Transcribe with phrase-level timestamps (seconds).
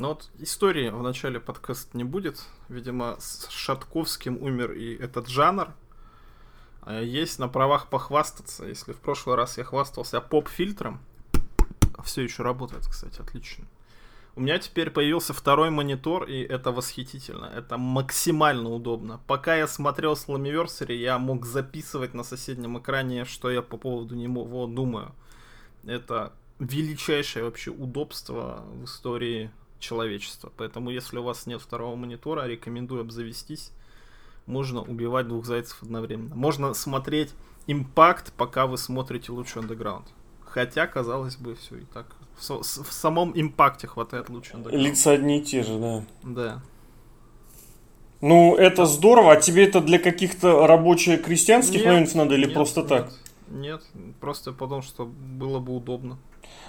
[0.00, 2.42] Ну вот истории в начале подкаста не будет.
[2.70, 5.74] Видимо, с Шатковским умер и этот жанр.
[6.80, 8.64] А есть на правах похвастаться.
[8.64, 11.00] Если в прошлый раз я хвастался поп-фильтром,
[12.02, 13.66] все еще работает, кстати, отлично.
[14.36, 17.44] У меня теперь появился второй монитор, и это восхитительно.
[17.54, 19.20] Это максимально удобно.
[19.26, 24.66] Пока я смотрел Slammiversary, я мог записывать на соседнем экране, что я по поводу него
[24.66, 25.14] думаю.
[25.84, 29.50] Это величайшее вообще удобство в истории
[29.80, 30.52] человечества.
[30.56, 33.72] Поэтому, если у вас нет второго монитора, рекомендую обзавестись.
[34.46, 36.34] Можно убивать двух зайцев одновременно.
[36.34, 37.30] Можно смотреть
[37.66, 40.06] импакт, пока вы смотрите лучший андеграунд.
[40.44, 42.06] Хотя, казалось бы, все и так.
[42.38, 44.84] В, в самом импакте хватает лучше андеграунд.
[44.84, 46.04] Лица одни и те же, да.
[46.22, 46.62] Да.
[48.20, 49.32] Ну, это здорово.
[49.32, 53.12] А тебе это для каких-то рабочих крестьянских моментов надо или нет, просто нет, так?
[53.50, 53.82] Нет,
[54.20, 56.18] просто потому что было бы удобно.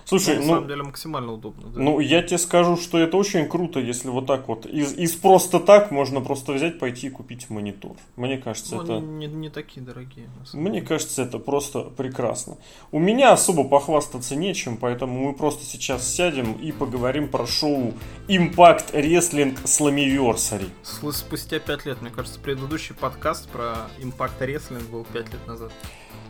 [0.05, 1.69] Слушай, ну, ну, на самом деле максимально удобно.
[1.69, 1.79] Да.
[1.79, 4.65] Ну, я тебе скажу, что это очень круто, если вот так вот.
[4.65, 7.95] Из, из просто так можно просто взять, пойти и купить монитор.
[8.15, 8.99] Мне кажется, ну, это...
[8.99, 10.29] Не, не, не такие дорогие.
[10.53, 12.57] Мне кажется, это просто прекрасно.
[12.91, 17.93] У меня особо похвастаться нечем, поэтому мы просто сейчас сядем и поговорим про шоу
[18.27, 20.69] Impact Wrestling Slammiversary.
[21.11, 25.71] Спустя пять лет, мне кажется, предыдущий подкаст про Impact Wrestling был пять лет назад.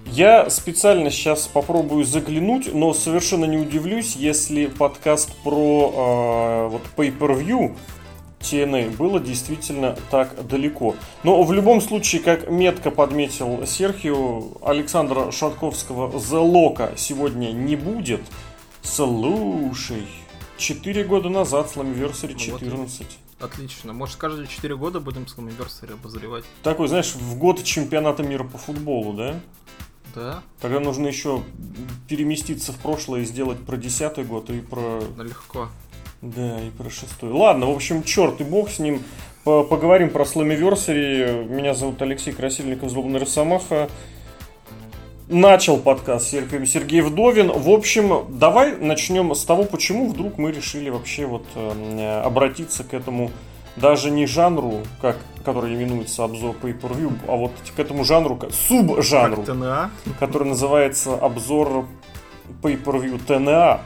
[0.06, 7.76] Я специально сейчас попробую заглянуть, но совершенно не удивлюсь, если подкаст про э, вот pay-per-view
[8.42, 10.96] TNA было действительно так далеко.
[11.24, 18.22] Но в любом случае, как метко подметил Серхио, Александра Шатковского The Loka сегодня не будет.
[18.82, 20.04] Слушай,
[20.58, 23.00] 4 года назад Slammiversary 14.
[23.40, 23.94] Вот Отлично.
[23.94, 26.44] Может, каждые 4 года будем Slammiversary обозревать?
[26.64, 29.40] Такой, знаешь, в год чемпионата мира по футболу, да?
[30.16, 30.44] Да.
[30.60, 31.42] Тогда нужно еще
[32.08, 35.02] переместиться в прошлое и сделать про десятый год и про...
[35.18, 35.70] Да легко.
[36.22, 37.32] Да, и про шестой.
[37.32, 39.02] Ладно, в общем, черт и бог с ним.
[39.44, 41.48] Поговорим про Slammiversary.
[41.48, 43.90] Меня зовут Алексей Красильников, Злобный Росомаха.
[45.28, 47.52] Начал подкаст Сергей, Сергей Вдовин.
[47.52, 52.94] В общем, давай начнем с того, почему вдруг мы решили вообще вот э, обратиться к
[52.94, 53.32] этому
[53.76, 59.92] даже не жанру, как, который именуется обзор pay-per-view, а вот к этому жанру, субжанру, ТНА?
[60.20, 61.86] который называется обзор
[62.62, 63.82] pay-per-view ТНА.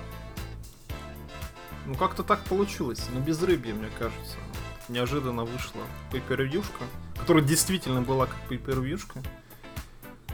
[1.85, 4.37] Ну как-то так получилось, на безрыбье, мне кажется.
[4.89, 5.81] Неожиданно вышла
[6.11, 6.83] pay-per-viewшка,
[7.19, 9.23] которая действительно была как pay-per-viewшка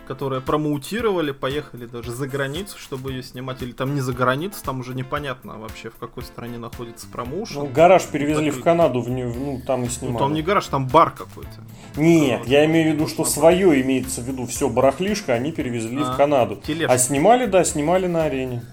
[0.07, 4.79] которые промоутировали, поехали даже за границу, чтобы ее снимать, или там не за границу, там
[4.79, 7.61] уже непонятно вообще, в какой стране находится промоушен.
[7.61, 10.13] Ну, гараж перевезли так, в Канаду, в, ну, там и снимали.
[10.13, 11.51] Ну, там не гараж, там бар какой-то.
[11.95, 16.13] Нет, я имею в виду, что свое имеется в виду, все барахлишко они перевезли а,
[16.13, 16.55] в Канаду.
[16.55, 16.93] Тележка.
[16.93, 18.63] А снимали, да, снимали на арене.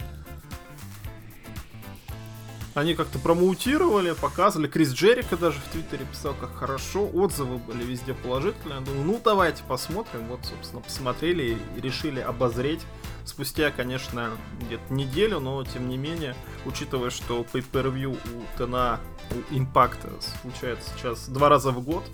[2.78, 4.68] Они как-то промоутировали, показывали.
[4.68, 7.08] Крис Джерика даже в Твиттере писал, как хорошо.
[7.12, 8.78] Отзывы были везде положительные.
[8.78, 10.28] Я думаю, ну давайте посмотрим.
[10.28, 12.80] Вот, собственно, посмотрели и решили обозреть.
[13.24, 14.30] Спустя, конечно,
[14.60, 19.00] где-то неделю, но тем не менее, учитывая, что pay-per-view у ТНА,
[19.32, 20.08] у Импакта
[20.40, 22.04] случается сейчас два раза в год,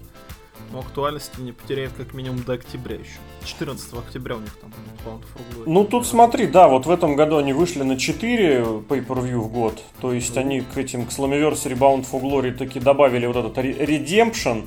[0.73, 3.19] но актуальности не потеряет как минимум до октября еще.
[3.45, 4.73] 14 октября у них там
[5.05, 5.21] for
[5.55, 5.65] Glory.
[5.67, 8.59] Ну тут смотри, да, вот в этом году они вышли на 4
[8.89, 9.83] pay-per-view в год.
[10.01, 14.65] То есть они к этим, к Slammiversary Bound for Glory таки добавили вот этот Redemption,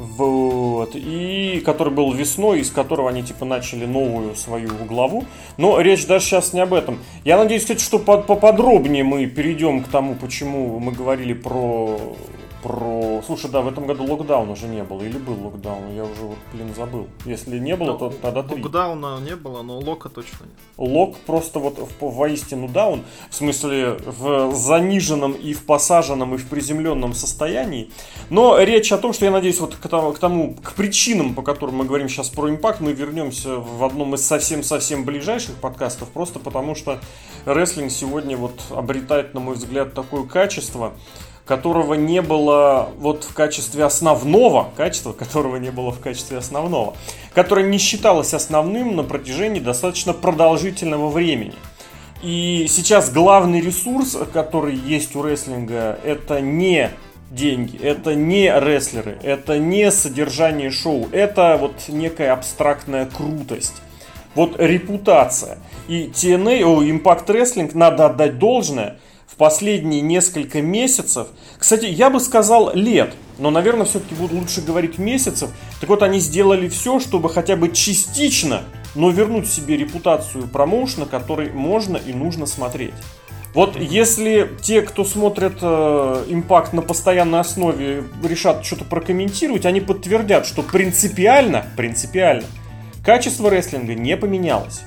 [0.00, 5.26] вот, и который был весной, из которого они типа начали новую свою главу.
[5.58, 6.98] Но речь даже сейчас не об этом.
[7.24, 12.16] Я надеюсь, кстати, что поподробнее мы перейдем к тому, почему мы говорили про
[12.62, 13.22] про...
[13.26, 15.02] Слушай, да, в этом году локдауна уже не было.
[15.02, 15.94] Или был локдаун?
[15.94, 17.06] Я уже вот, блин, забыл.
[17.24, 18.62] Если не было, то тогда три.
[18.62, 20.54] Локдауна не было, но лока точно нет.
[20.76, 23.02] Лок просто вот в, воистину даун.
[23.30, 27.90] В смысле, в заниженном и в посаженном и в приземленном состоянии.
[28.28, 31.42] Но речь о том, что я надеюсь, вот к тому, к, тому, к причинам, по
[31.42, 36.08] которым мы говорим сейчас про импакт, мы вернемся в одном из совсем-совсем ближайших подкастов.
[36.10, 36.98] Просто потому что
[37.44, 40.92] рестлинг сегодня вот обретает, на мой взгляд, такое качество,
[41.50, 46.94] которого не было вот в качестве основного, качества которого не было в качестве основного,
[47.34, 51.56] которое не считалось основным на протяжении достаточно продолжительного времени.
[52.22, 56.90] И сейчас главный ресурс, который есть у рестлинга, это не
[57.32, 63.74] деньги, это не рестлеры, это не содержание шоу, это вот некая абстрактная крутость.
[64.36, 65.58] Вот репутация.
[65.88, 68.98] И TNA, о, Impact Wrestling, надо отдать должное–
[69.40, 71.28] последние несколько месяцев,
[71.58, 75.48] кстати, я бы сказал лет, но, наверное, все-таки буду лучше говорить месяцев.
[75.80, 78.64] Так вот, они сделали все, чтобы хотя бы частично,
[78.94, 82.92] но вернуть себе репутацию промоушена, который можно и нужно смотреть.
[83.54, 90.44] Вот если те, кто смотрит э, импакт на постоянной основе, решат что-то прокомментировать, они подтвердят,
[90.44, 92.44] что принципиально, принципиально,
[93.02, 94.82] качество рестлинга не поменялось.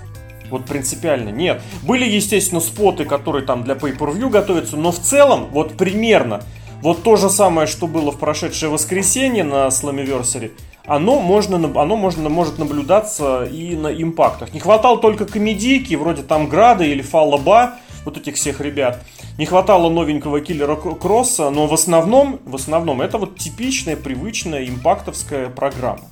[0.53, 1.63] Вот принципиально нет.
[1.81, 6.43] Были, естественно, споты, которые там для Pay-Per-View готовятся, но в целом, вот примерно,
[6.83, 10.51] вот то же самое, что было в прошедшее воскресенье на Slammiversary,
[10.85, 14.53] оно, можно, оно можно, может наблюдаться и на импактах.
[14.53, 19.03] Не хватало только комедийки, вроде там Града или Фаллаба, вот этих всех ребят.
[19.39, 25.49] Не хватало новенького киллера Кросса, но в основном, в основном это вот типичная, привычная импактовская
[25.49, 26.03] программа.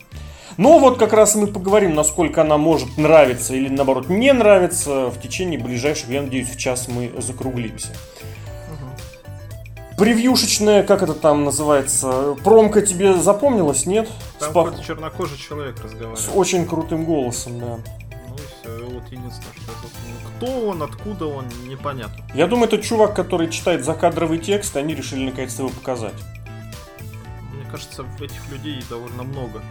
[0.58, 5.20] Но вот как раз мы поговорим, насколько она может нравиться или наоборот не нравиться в
[5.22, 7.90] течение ближайших, я надеюсь, в час мы закруглимся.
[9.98, 14.10] Превьюшечная, как это там называется, промка тебе запомнилась, нет?
[14.40, 14.64] Там Спа...
[14.64, 16.20] какой-то чернокожий человек разговаривает.
[16.20, 17.66] С очень крутым голосом, да.
[17.68, 20.12] Ну и все, вот единственное, что я запомнил.
[20.38, 22.24] Кто он, откуда он, непонятно.
[22.34, 26.16] Я думаю, это чувак, который читает закадровый текст, они решили наконец-то его показать.
[27.54, 29.62] Мне кажется, этих людей довольно много.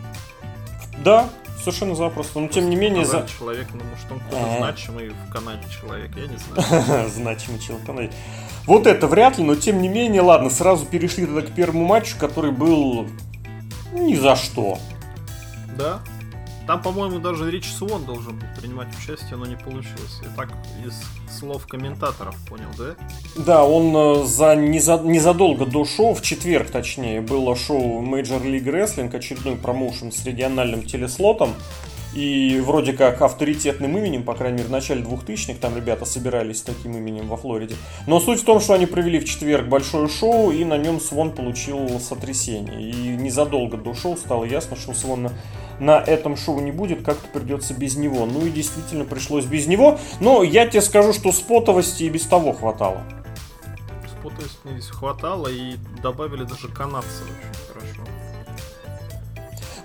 [1.05, 2.41] Да, совершенно запросто.
[2.41, 3.05] Но тем не менее...
[3.05, 3.27] За...
[3.27, 7.09] Человек, ну может он какой-то значимый в Канаде человек, я не знаю.
[7.15, 8.13] Значимый человек в Канаде.
[8.67, 12.17] Вот это вряд ли, но тем не менее, ладно, сразу перешли тогда к первому матчу,
[12.19, 13.09] который был
[13.93, 14.79] ни за что.
[15.77, 16.01] Да?
[16.71, 20.21] Там, по-моему, даже Рич Свон должен был принимать участие, но не получилось.
[20.23, 20.51] Я так
[20.87, 21.03] из
[21.37, 22.95] слов комментаторов понял, да?
[23.35, 29.13] Да, он э, за, незадолго до шоу, в четверг точнее, было шоу Major League Wrestling,
[29.13, 31.55] очередной промоушен с региональным телеслотом.
[32.15, 36.63] И вроде как авторитетным именем, по крайней мере, в начале 2000-х, там ребята собирались с
[36.63, 37.75] таким именем во Флориде.
[38.07, 41.33] Но суть в том, что они провели в четверг большое шоу, и на нем Свон
[41.33, 42.81] получил сотрясение.
[42.81, 45.33] И незадолго до шоу стало ясно, что Свон на,
[45.81, 48.27] на этом шоу не будет, как-то придется без него.
[48.27, 49.99] Ну и действительно пришлось без него.
[50.21, 53.03] Но я тебе скажу, что спотовости и без того хватало.
[54.07, 58.03] Спотовости хватало, и добавили даже канадцы очень хорошо.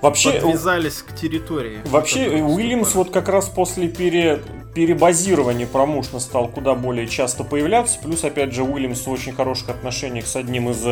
[0.01, 1.79] Вообще, подвязались к территории.
[1.85, 4.43] Вообще, Уильямс вот как раз после пере,
[4.75, 7.97] перебазирования промоушена стал куда более часто появляться.
[8.03, 10.85] Плюс, опять же, Уильямс в очень хороших отношениях с одним из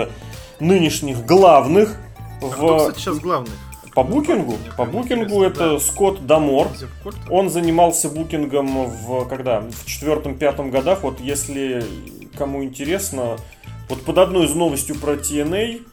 [0.59, 1.97] нынешних главных.
[2.41, 2.51] А в...
[2.53, 3.51] кто, кстати, сейчас главный?
[3.93, 4.55] По букингу?
[4.75, 5.79] По букингу это.
[5.79, 6.69] Скотт Дамор.
[7.29, 9.61] Он занимался букингом в когда?
[9.61, 11.03] В четвертом-пятом годах.
[11.03, 11.83] Вот если
[12.37, 13.37] кому интересно,
[13.89, 15.85] вот под одной из новостью про TNA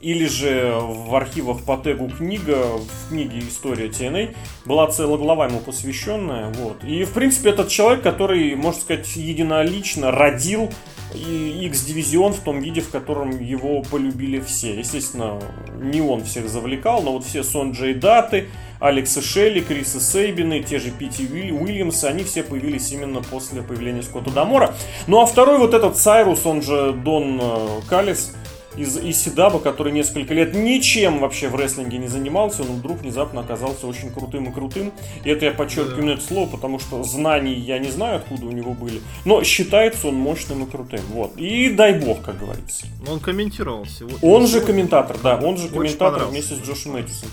[0.00, 5.58] или же в архивах по тегу книга, в книге «История TNA» была целая глава ему
[5.58, 6.52] посвященная.
[6.52, 6.84] Вот.
[6.84, 10.70] И, в принципе, этот человек, который, можно сказать, единолично родил
[11.14, 14.78] X-дивизион в том виде, в котором его полюбили все.
[14.78, 15.40] Естественно,
[15.80, 18.48] не он всех завлекал, но вот все Сон Джей Даты,
[18.80, 24.30] Алекса Шелли, Криса Сейбины, те же Пити Уильямсы, они все появились именно после появления Скотта
[24.30, 24.74] Дамора.
[25.06, 28.34] Ну а второй вот этот Сайрус, он же Дон э, Калис,
[28.78, 33.86] из Исидаба, который несколько лет ничем вообще в рестлинге не занимался, но вдруг внезапно оказался
[33.86, 34.92] очень крутым и крутым.
[35.24, 38.74] И это я подчеркиваю это слово, потому что знаний я не знаю, откуда у него
[38.74, 39.00] были.
[39.24, 41.00] Но считается он мощным и крутым.
[41.10, 41.36] Вот.
[41.36, 42.86] И дай бог, как говорится.
[43.04, 44.18] Но он комментировал сегодня.
[44.22, 45.36] Он же комментатор, да.
[45.36, 47.32] Он же комментатор вместе с Джошем Мэдисоном.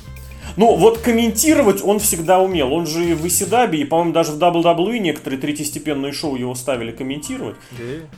[0.57, 2.73] Ну, вот комментировать он всегда умел.
[2.73, 7.55] Он же в Исидабе, и, по-моему, даже в WWE некоторые третьестепенные шоу его ставили комментировать.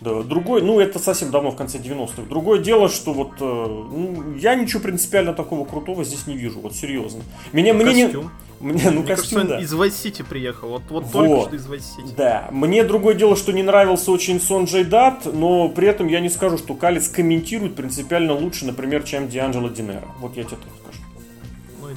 [0.02, 0.24] Да.
[0.24, 2.24] Другой, ну, это совсем давно, в конце 90-х.
[2.30, 6.76] Другое дело, что вот э, ну, я ничего принципиально такого крутого здесь не вижу, вот
[6.76, 7.22] серьезно.
[7.54, 8.24] Меня, ну, мне костюм.
[8.24, 8.30] не...
[8.60, 9.60] Мне, ну, Мне костюм, кажется, да.
[9.62, 10.70] из Vice City приехал.
[10.70, 12.16] Вот, вот, вот только что из Vice City.
[12.18, 12.48] Да.
[12.52, 16.30] Мне другое дело, что не нравился очень Сон Джей Дат, но при этом я не
[16.30, 20.08] скажу, что Калец комментирует принципиально лучше, например, чем Дианджело Динера.
[20.20, 20.87] Вот я тебе так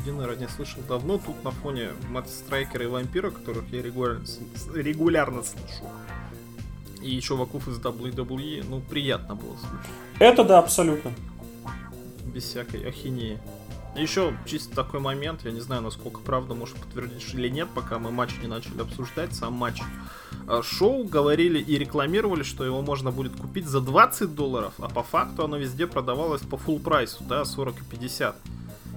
[0.00, 0.16] скажу.
[0.16, 1.18] Динера не слышал давно.
[1.18, 4.24] Тут на фоне Мэтт Страйкера и Вампира, которых я регулярно,
[4.74, 5.84] регулярно слышу.
[7.02, 9.90] И еще вокруг из WWE, ну, приятно было слушать.
[10.18, 11.12] Это да, абсолютно.
[12.24, 13.38] Без всякой ахинеи.
[13.96, 18.12] Еще чисто такой момент, я не знаю, насколько правда может подтвердить или нет, пока мы
[18.12, 19.82] матч не начали обсуждать, сам матч.
[20.46, 25.02] А, шоу говорили и рекламировали, что его можно будет купить за 20 долларов, а по
[25.02, 28.36] факту оно везде продавалось по full прайсу, да, 40 и 50.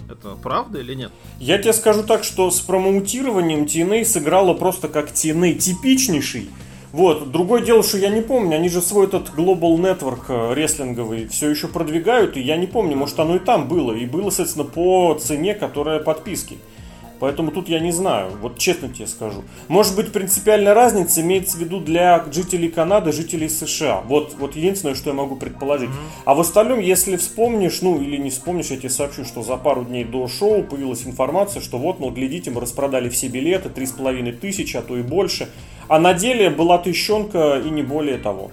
[0.09, 1.11] Это правда или нет?
[1.39, 6.49] Я тебе скажу так, что с промоутированием TNA сыграла просто как TNA типичнейший.
[6.91, 11.27] Вот, другое дело, что я не помню, они же свой этот Global Network э, рестлинговый
[11.27, 14.65] все еще продвигают, и я не помню, может оно и там было, и было, соответственно,
[14.65, 16.59] по цене, которая подписки.
[17.23, 19.45] Поэтому тут я не знаю, вот честно тебе скажу.
[19.69, 24.01] Может быть, принципиальная разница имеется в виду для жителей Канады, жителей США.
[24.01, 25.89] Вот, вот единственное, что я могу предположить.
[25.89, 26.23] Mm-hmm.
[26.25, 29.85] А в остальном, если вспомнишь, ну или не вспомнишь, я тебе сообщу, что за пару
[29.85, 33.93] дней до шоу появилась информация, что вот, ну глядите, мы распродали все билеты, три с
[33.93, 35.47] половиной тысячи, а то и больше.
[35.87, 38.51] А на деле была тыщенка и не более того.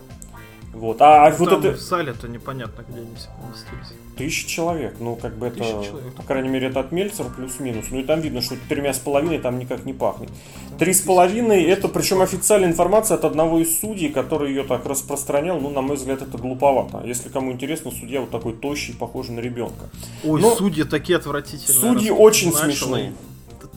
[0.72, 1.02] Вот.
[1.02, 3.98] А, а Ну, вот это в зале-то непонятно, где они все поместились.
[4.16, 4.94] тысяча человек.
[5.00, 6.14] Ну, как бы это, человек.
[6.14, 7.86] по крайней мере, это от Мельцера плюс-минус.
[7.90, 10.30] Ну и там видно, что тремя с половиной там никак не пахнет.
[10.78, 15.60] Три с половиной, это причем официальная информация от одного из судей, который ее так распространял.
[15.60, 17.02] Ну, на мой взгляд, это глуповато.
[17.06, 19.90] Если кому интересно, судья вот такой тощий, похожий на ребенка.
[20.24, 21.80] Ой, Но судьи такие отвратительные.
[21.80, 23.12] судьи очень смешные.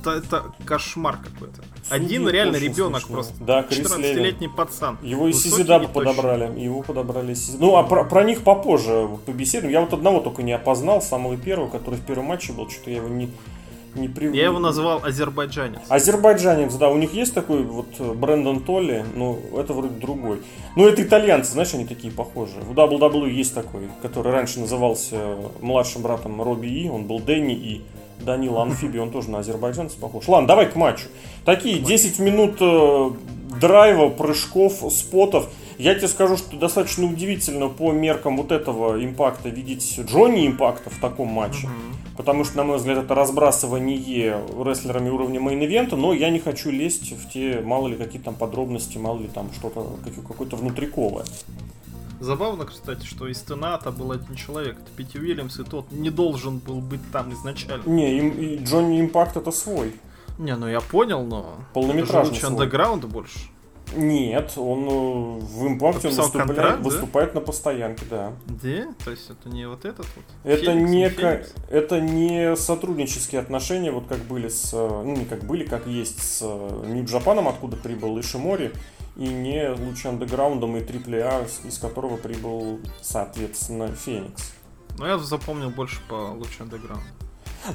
[0.04, 1.62] Это, это кошмар какой-то.
[1.90, 3.34] Один реально ребенок просто.
[3.42, 4.98] Да, Крис 14-летний пацан.
[5.02, 6.60] Его из Сизидаба подобрали.
[6.60, 9.72] Его подобрали из Ну, а про, про них попозже побеседуем.
[9.72, 12.70] Я вот одного только не опознал, самого первого, который в первом матче был.
[12.70, 13.30] Что-то я его не,
[13.96, 14.36] не привык.
[14.36, 15.80] Я его назвал азербайджанец.
[15.88, 20.42] Азербайджанец, да, у них есть такой вот Брэндон Толли, но это вроде другой.
[20.76, 22.62] Ну, это итальянцы, знаешь, они такие похожие.
[22.62, 27.82] В WWE есть такой, который раньше назывался младшим братом Робби И, он был Дэнни И.
[28.22, 30.28] Данила Амфиби, он тоже на азербайджанца похож.
[30.28, 31.06] Ладно, давай к матчу.
[31.46, 33.12] Такие 10 минут э,
[33.60, 35.50] драйва, прыжков, spot ов.
[35.78, 40.90] Я тебе скажу, что достаточно удивительно по меркам вот этого Impact а видеть Джонни Импакта
[40.90, 41.68] в таком матче.
[42.16, 46.38] Потому что, на мой взгляд, это разбрасывание рестлерами уровня main event а, но я не
[46.40, 50.56] хочу лезть в те, мало ли, какие там подробности, мало ли там что-то, как- какое-то
[50.56, 51.26] внутриковое.
[52.24, 56.60] Забавно, кстати, что из TNA-то был один человек, это Пити Уильямс, и тот не должен
[56.60, 57.84] был быть там изначально.
[57.86, 59.94] Не, им- и Джонни Импакт это свой.
[60.40, 61.58] Не, ну я понял, но...
[61.74, 63.40] Полнометражный Это же андеграунда больше.
[63.96, 66.84] Нет, он э, в импакте он контракт, да?
[66.84, 68.32] выступает на постоянке, да.
[68.48, 68.88] Да?
[69.04, 70.26] То есть это не вот этот вот?
[70.44, 71.54] Это Феникс, не, Феникс?
[71.70, 76.24] это не сотруднические отношения, вот как были с, э, ну не как были, как есть
[76.24, 78.72] с Нью Джапаном, откуда прибыл Ишимори,
[79.16, 84.54] и не лучше андеграундом и Трипле А, из которого прибыл, соответственно, Феникс.
[84.98, 87.06] Ну я запомнил больше по лучше андеграунда.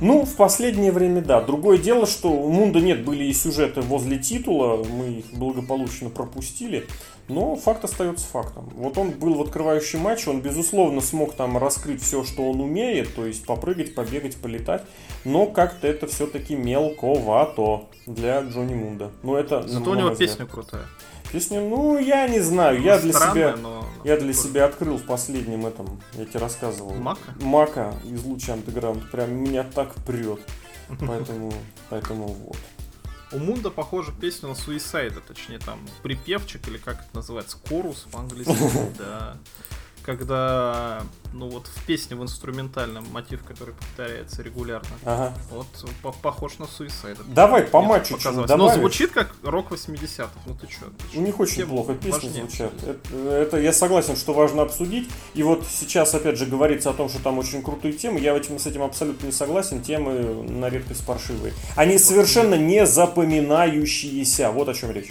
[0.00, 1.40] Ну, в последнее время, да.
[1.40, 6.86] Другое дело, что у Мунда нет, были и сюжеты возле титула, мы их благополучно пропустили,
[7.28, 8.68] но факт остается фактом.
[8.74, 13.14] Вот он был в открывающем матче, он, безусловно, смог там раскрыть все, что он умеет,
[13.14, 14.82] то есть попрыгать, побегать, полетать,
[15.24, 19.10] но как-то это все-таки мелковато для Джонни Мунда.
[19.22, 20.30] Ну, это, Зато у него взгляд.
[20.30, 20.84] песня крутая.
[21.32, 23.56] Песня, ну, я не знаю, я для Странная, себя...
[23.56, 23.88] но...
[24.04, 26.94] Я для себя открыл в последнем этом, я тебе рассказывал.
[26.94, 27.34] Мака?
[27.40, 29.10] Мака из луча андеграунд.
[29.10, 30.40] Прям меня так прет.
[31.06, 31.52] Поэтому,
[31.90, 32.56] поэтому вот.
[33.30, 38.56] У Мунда похожа песня на Суисайда, точнее там припевчик или как это называется, корус по-английски,
[38.98, 39.36] да.
[40.08, 41.02] Когда,
[41.34, 45.34] ну вот в песне в инструментальном мотив, который повторяется регулярно, Ага.
[45.50, 45.66] вот
[46.00, 47.24] по- похож на Суисайда.
[47.26, 50.86] Давай по матчу что-нибудь Но звучит как рок 80-х, ну ты чё?
[51.14, 52.32] У них очень Тема плохо песни важнее.
[52.48, 52.72] звучат.
[52.86, 55.10] Это, это я согласен, что важно обсудить.
[55.34, 58.18] И вот сейчас, опять же, говорится о том, что там очень крутые темы.
[58.18, 59.82] Я этим, с этим абсолютно не согласен.
[59.82, 61.52] Темы на редкость паршивые.
[61.76, 64.50] Они совершенно не запоминающиеся.
[64.52, 65.10] Вот о чем речь.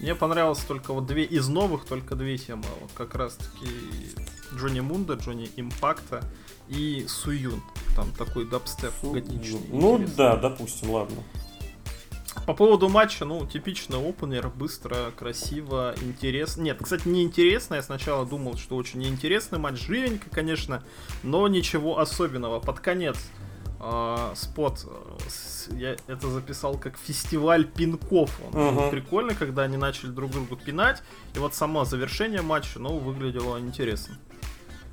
[0.00, 2.64] Мне понравилось только вот две из новых, только две темы.
[2.80, 3.68] Вот как раз таки
[4.54, 6.22] Джонни Мунда, Джонни Импакта
[6.68, 7.62] и Суюн.
[7.96, 9.60] Там такой дабстеп готичный.
[9.70, 10.16] Ну интересный.
[10.16, 11.22] да, допустим, ладно.
[12.46, 16.62] По поводу матча, ну, типичный опенер, быстро, красиво, интересно.
[16.62, 17.74] Нет, кстати, не интересно.
[17.74, 19.78] Я сначала думал, что очень неинтересный матч.
[19.78, 20.82] Живенько, конечно,
[21.22, 22.58] но ничего особенного.
[22.58, 23.18] Под конец
[23.80, 28.30] э, спот, э, с- я это записал как фестиваль пинков.
[28.52, 28.90] Он Мгм.
[28.90, 31.02] прикольно, когда они начали друг другу пинать.
[31.34, 34.18] И вот само завершение матча, ну, выглядело интересно.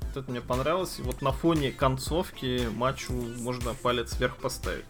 [0.02, 0.98] Вот это мне понравилось.
[0.98, 4.84] И вот на фоне концовки матчу можно палец вверх поставить.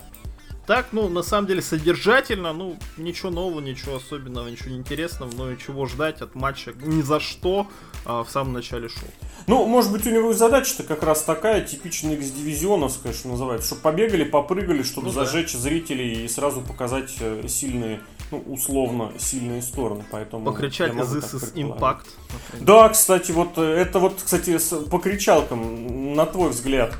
[0.66, 5.56] Так, ну, на самом деле, содержательно, ну, ничего нового, ничего особенного, ничего интересного, но и
[5.58, 7.68] чего ждать от матча ни за что
[8.04, 9.08] а, в самом начале шоу.
[9.46, 13.68] Ну, может быть, у него и задача-то как раз такая, типичная X-дивизионовская, что называется.
[13.68, 15.24] Чтобы побегали, попрыгали, чтобы Ну да.
[15.24, 18.00] зажечь зрителей и сразу показать э, сильные,
[18.32, 20.04] ну, условно, сильные стороны.
[20.10, 21.54] Поэтому Покричать This is.
[21.54, 22.06] Impact.
[22.32, 22.66] например.
[22.66, 26.92] Да, кстати, вот э, это вот, кстати, с- по кричалкам, на твой взгляд,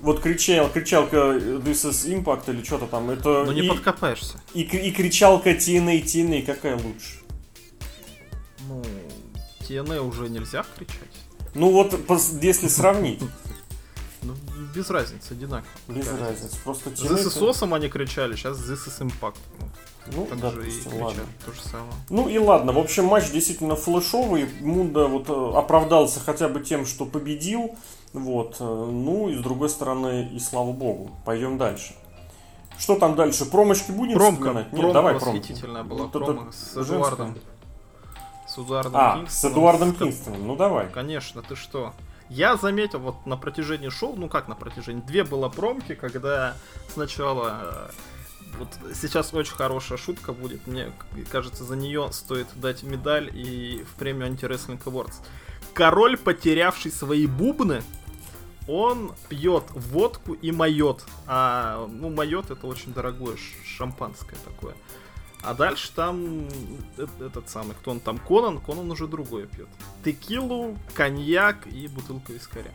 [0.00, 4.38] вот кричал, кричалка э, This is Impact или что-то там, это Но не и, подкопаешься.
[4.52, 7.20] и, и кричалка TNA, TNA, какая лучше?
[8.68, 8.82] Ну,
[9.66, 10.98] TNA уже нельзя кричать.
[11.54, 11.94] Ну вот,
[12.42, 13.20] если сравнить,
[14.22, 14.32] Ну,
[14.74, 15.68] без разницы, одинаково.
[15.88, 17.40] без разницы, просто This is.
[17.40, 19.36] Awesome они кричали, сейчас This is Impact.
[19.60, 19.66] Ну,
[20.16, 21.22] Ну, так да, же и допустим, кричат, ладно.
[21.46, 21.92] то же самое.
[22.10, 24.48] Ну и ладно, в общем, матч действительно флешовый.
[24.60, 27.74] Мунда вот э, оправдался хотя бы тем, что победил.
[28.12, 28.56] Вот.
[28.60, 31.10] э, Ну и с другой стороны, и слава богу.
[31.24, 31.94] Пойдем дальше.
[32.78, 33.44] Что там дальше?
[33.46, 34.72] Промочки будем Промка, вспоминать?
[34.72, 35.38] Нет, промка давай промки.
[35.38, 37.34] восхитительная была, Вот промо с женская.
[38.54, 39.52] С Эдуардом А, с Кингстоном.
[39.54, 40.46] Эдуардом С- Кингстоном.
[40.46, 40.88] Ну давай.
[40.88, 41.92] Конечно, ты что?
[42.28, 46.56] Я заметил вот на протяжении шоу, ну как на протяжении, две было промки, когда
[46.92, 47.90] сначала э,
[48.58, 50.66] вот сейчас очень хорошая шутка будет.
[50.66, 50.90] Мне
[51.30, 55.14] кажется, за нее стоит дать медаль и в премию Anti-Wrestling Awards.
[55.74, 57.82] Король, потерявший свои бубны,
[58.68, 61.04] он пьет водку и майот.
[61.26, 64.74] А, ну, майот это очень дорогое шампанское такое.
[65.44, 66.48] А дальше там
[67.20, 69.68] этот самый, кто он там, Конан, Конан уже другое пьет.
[70.04, 72.72] Текилу, коньяк и бутылку вискаря.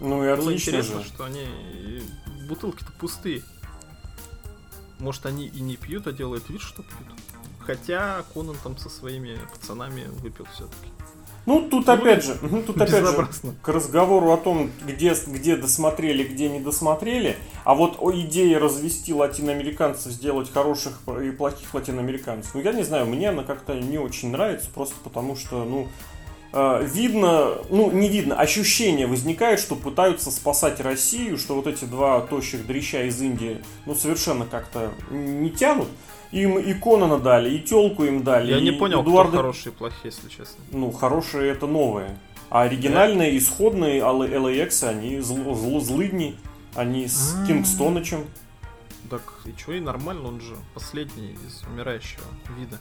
[0.00, 1.08] Ну и Было интересно, же.
[1.08, 1.46] что они
[2.48, 3.42] бутылки-то пустые.
[4.98, 7.06] Может они и не пьют, а делают вид, что пьют.
[7.60, 10.90] Хотя Конан там со своими пацанами выпил все-таки.
[11.48, 12.34] Ну, тут ну, опять же,
[12.66, 13.26] тут опять же
[13.62, 17.38] к разговору о том, где, где досмотрели, где не досмотрели.
[17.64, 22.54] А вот о идее развести латиноамериканцев, сделать хороших и плохих латиноамериканцев.
[22.54, 25.88] Ну, я не знаю, мне она как-то не очень нравится, просто потому что, ну,
[26.52, 32.66] видно, ну, не видно, ощущение возникает, что пытаются спасать Россию, что вот эти два тощих
[32.66, 35.88] дрища из Индии, ну, совершенно как-то не тянут.
[36.30, 38.52] Им и Конана дали, и телку им дали.
[38.52, 39.30] Я не понял, Эдуарда...
[39.30, 40.62] кто хорошие и плохие, если честно.
[40.72, 42.18] Ну, хорошие это новые.
[42.50, 43.38] А оригинальные, да?
[43.38, 46.36] исходные LAX, они зл, зл, злыдни.
[46.74, 47.46] Они с А-а-а.
[47.46, 48.24] Кингстонычем.
[49.10, 52.24] Так, и что, и нормально, он же последний из умирающего
[52.58, 52.78] вида.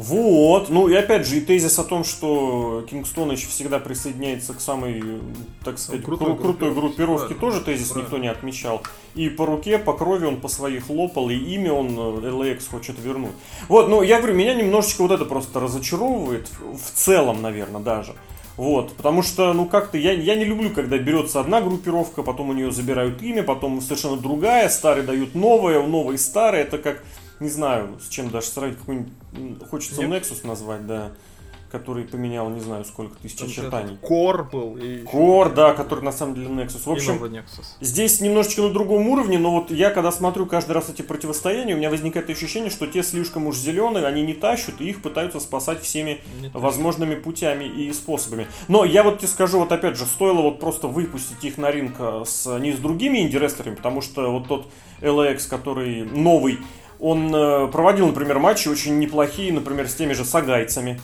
[0.00, 4.60] Вот, ну и опять же, и тезис о том, что Кингстон еще всегда присоединяется к
[4.60, 5.02] самой,
[5.62, 8.06] так сказать, ну, крутой, кру- крутой группировке, да, тоже тезис правильно.
[8.06, 8.82] никто не отмечал.
[9.14, 12.98] И по руке, по крови он по своей хлопал, и имя он э, LAX хочет
[12.98, 13.34] вернуть.
[13.68, 18.14] Вот, ну я говорю, меня немножечко вот это просто разочаровывает, в целом, наверное, даже.
[18.56, 22.52] Вот, потому что, ну как-то, я, я не люблю, когда берется одна группировка, потом у
[22.54, 27.02] нее забирают имя, потом совершенно другая, старые дают новое, новые старые, это как
[27.40, 30.22] не знаю, с чем даже сравнить, какой-нибудь, хочется Нет.
[30.22, 31.12] Nexus назвать, да,
[31.70, 33.96] который поменял, не знаю, сколько тысяч очертаний.
[34.02, 34.76] Core был.
[34.76, 35.02] И...
[35.04, 36.82] Core, да, который на самом деле Nexus.
[36.84, 37.76] В общем, Nexus.
[37.80, 41.78] здесь немножечко на другом уровне, но вот я, когда смотрю каждый раз эти противостояния, у
[41.78, 45.82] меня возникает ощущение, что те слишком уж зеленые, они не тащут, и их пытаются спасать
[45.82, 48.46] всеми не возможными путями и способами.
[48.68, 51.94] Но я вот тебе скажу, вот опять же, стоило вот просто выпустить их на ринг
[51.98, 54.66] э, с, не с другими инди-рестлерами, потому что вот тот
[55.00, 56.58] LX, который новый,
[57.00, 61.00] он э, проводил, например, матчи очень неплохие, например, с теми же сагайцами.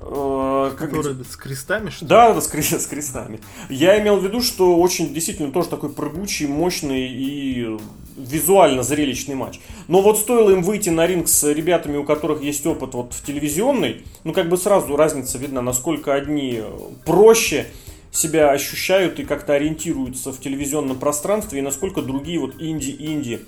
[0.00, 2.08] Э, Которые с крестами, что ли?
[2.08, 3.40] Да, да, с, с крестами.
[3.68, 7.78] Я имел в виду, что очень действительно тоже такой прыгучий, мощный и
[8.16, 9.60] визуально зрелищный матч.
[9.86, 13.24] Но вот стоило им выйти на ринг с ребятами, у которых есть опыт вот в
[13.24, 16.62] телевизионный, ну как бы сразу разница видна, насколько одни
[17.04, 17.66] проще
[18.10, 23.40] себя ощущают и как-то ориентируются в телевизионном пространстве, и насколько другие вот инди-инди,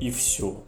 [0.00, 0.62] и все.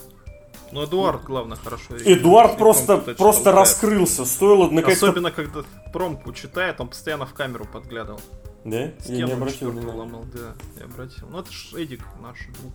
[0.72, 1.96] Ну, Эдуард, главное, хорошо.
[2.04, 4.24] Эдуард просто, просто раскрылся.
[4.24, 5.60] Стоило наконец Особенно, когда
[5.92, 8.20] промку читает, он постоянно в камеру подглядывал.
[8.64, 8.92] Да?
[9.06, 10.24] я не обратил внимания.
[10.32, 11.28] Да, я обратил.
[11.30, 12.72] Ну, это ж Эдик, наш друг.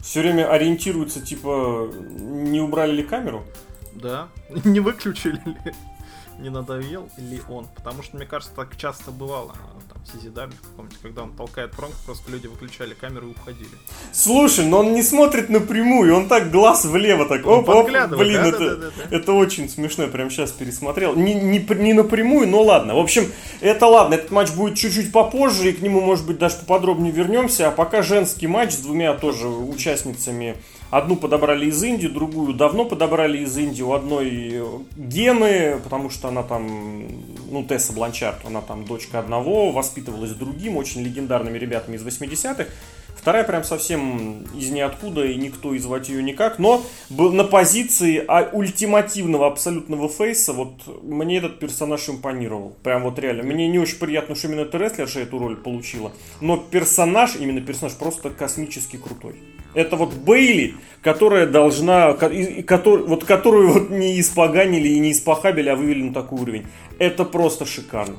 [0.00, 3.44] Все время ориентируется, типа, не убрали ли камеру?
[3.94, 4.28] Да.
[4.64, 5.56] Не выключили ли?
[6.42, 7.68] Не надоел ли он?
[7.76, 9.54] Потому что, мне кажется, так часто бывало
[9.88, 13.70] там, CZW, помните, когда он толкает промку, просто люди выключали камеру и уходили.
[14.10, 18.48] Слушай, но он не смотрит напрямую, он так глаз влево так, оп, оп, блин, да,
[18.48, 19.16] это, да, да, да.
[19.16, 21.14] это очень смешно, прям сейчас пересмотрел.
[21.14, 22.96] Не, не, не напрямую, но ладно.
[22.96, 26.56] В общем, это ладно, этот матч будет чуть-чуть попозже, и к нему, может быть, даже
[26.56, 27.68] поподробнее вернемся.
[27.68, 30.56] А пока женский матч с двумя тоже участницами
[30.92, 33.82] Одну подобрали из Индии, другую давно подобрали из Индии.
[33.82, 34.62] У одной
[34.94, 37.08] гены, потому что она там,
[37.50, 42.66] ну, Тесса Бланчард, она там дочка одного, воспитывалась другим, очень легендарными ребятами из 80-х.
[43.16, 46.58] Вторая прям совсем из ниоткуда, и никто звать ее никак.
[46.58, 52.76] Но был на позиции а, ультимативного абсолютного фейса, вот мне этот персонаж импонировал.
[52.82, 53.44] Прям вот реально.
[53.44, 56.12] Мне не очень приятно, что именно эта рестлерша эту роль получила.
[56.42, 59.36] Но персонаж, именно персонаж, просто космически крутой.
[59.74, 65.76] Это вот Бейли, которая должна, который, вот которую вот не испоганили и не испохабили, а
[65.76, 66.66] вывели на такой уровень.
[66.98, 68.18] Это просто шикарно.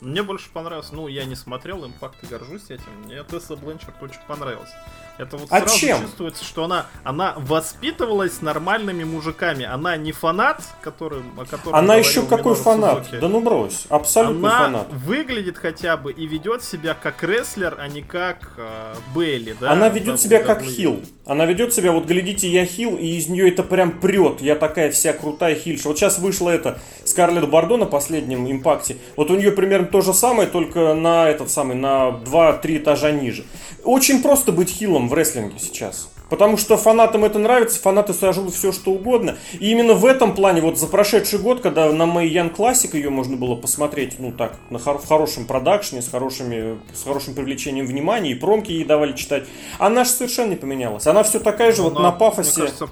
[0.00, 2.84] Мне больше понравилось, ну, я не смотрел импакт и горжусь этим.
[3.04, 4.70] Мне Тесса Бленчард очень понравилась.
[5.18, 6.00] Это вот а сразу чем?
[6.02, 9.64] чувствуется, что она, она воспитывалась нормальными мужиками.
[9.64, 13.06] Она не фанат, который, о котором Она еще какой фанат?
[13.06, 13.20] Сузуки.
[13.20, 14.86] Да ну брось, абсолютно она фанат.
[14.92, 19.72] выглядит хотя бы и ведет себя как рестлер, а не как э, Бейли, да?
[19.72, 21.02] Она ведет себя как хил.
[21.26, 24.40] Она ведет себя, вот глядите, я хил, и из нее это прям прет.
[24.40, 25.88] Я такая вся крутая хильша.
[25.88, 28.96] Вот сейчас вышла это Скарлетт Бардо на последнем импакте.
[29.16, 33.44] Вот у нее примерно то же самое, только на этот самый, на 2-3 этажа ниже.
[33.84, 36.10] Очень просто быть хилом в рестлинге сейчас.
[36.30, 39.36] Потому что фанатам это нравится, фанаты сожрут все что угодно.
[39.58, 43.08] И именно в этом плане, вот за прошедший год, когда на Мэй Ян Классик ее
[43.08, 47.86] можно было посмотреть, ну так, на хор- в хорошем продакшне, с, хорошими, с хорошим привлечением
[47.86, 49.44] внимания, и промки ей давали читать,
[49.78, 51.06] она же совершенно не поменялась.
[51.06, 52.60] Она все такая же, вот Она, на пафосе.
[52.60, 52.88] Мне кажется,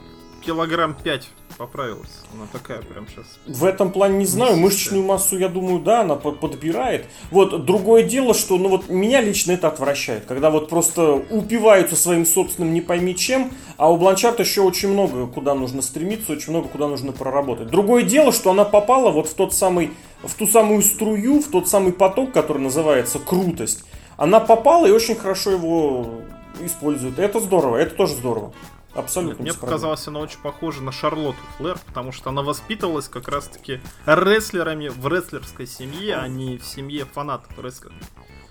[0.47, 1.29] килограмм 5
[1.59, 2.23] поправилась.
[2.33, 3.27] Она такая прям сейчас.
[3.47, 7.07] В этом плане не знаю, мышечную массу, я думаю, да, она под- подбирает.
[7.31, 12.25] Вот другое дело, что, ну вот меня лично это отвращает, когда вот просто упиваются своим
[12.25, 16.69] собственным не пойми чем, а у Бланчарта еще очень много куда нужно стремиться, очень много
[16.69, 17.69] куда нужно проработать.
[17.69, 19.91] Другое дело, что она попала вот в тот самый,
[20.23, 23.85] в ту самую струю, в тот самый поток, который называется крутость.
[24.17, 26.07] Она попала и очень хорошо его
[26.61, 27.19] использует.
[27.19, 28.53] Это здорово, это тоже здорово.
[28.97, 29.43] Абсолютно.
[29.43, 34.89] Мне показалось, она очень похожа на Шарлотту Флэр, потому что она воспитывалась как раз-таки рестлерами
[34.89, 37.95] в рестлерской семье, а не в семье фанатов рестлеров.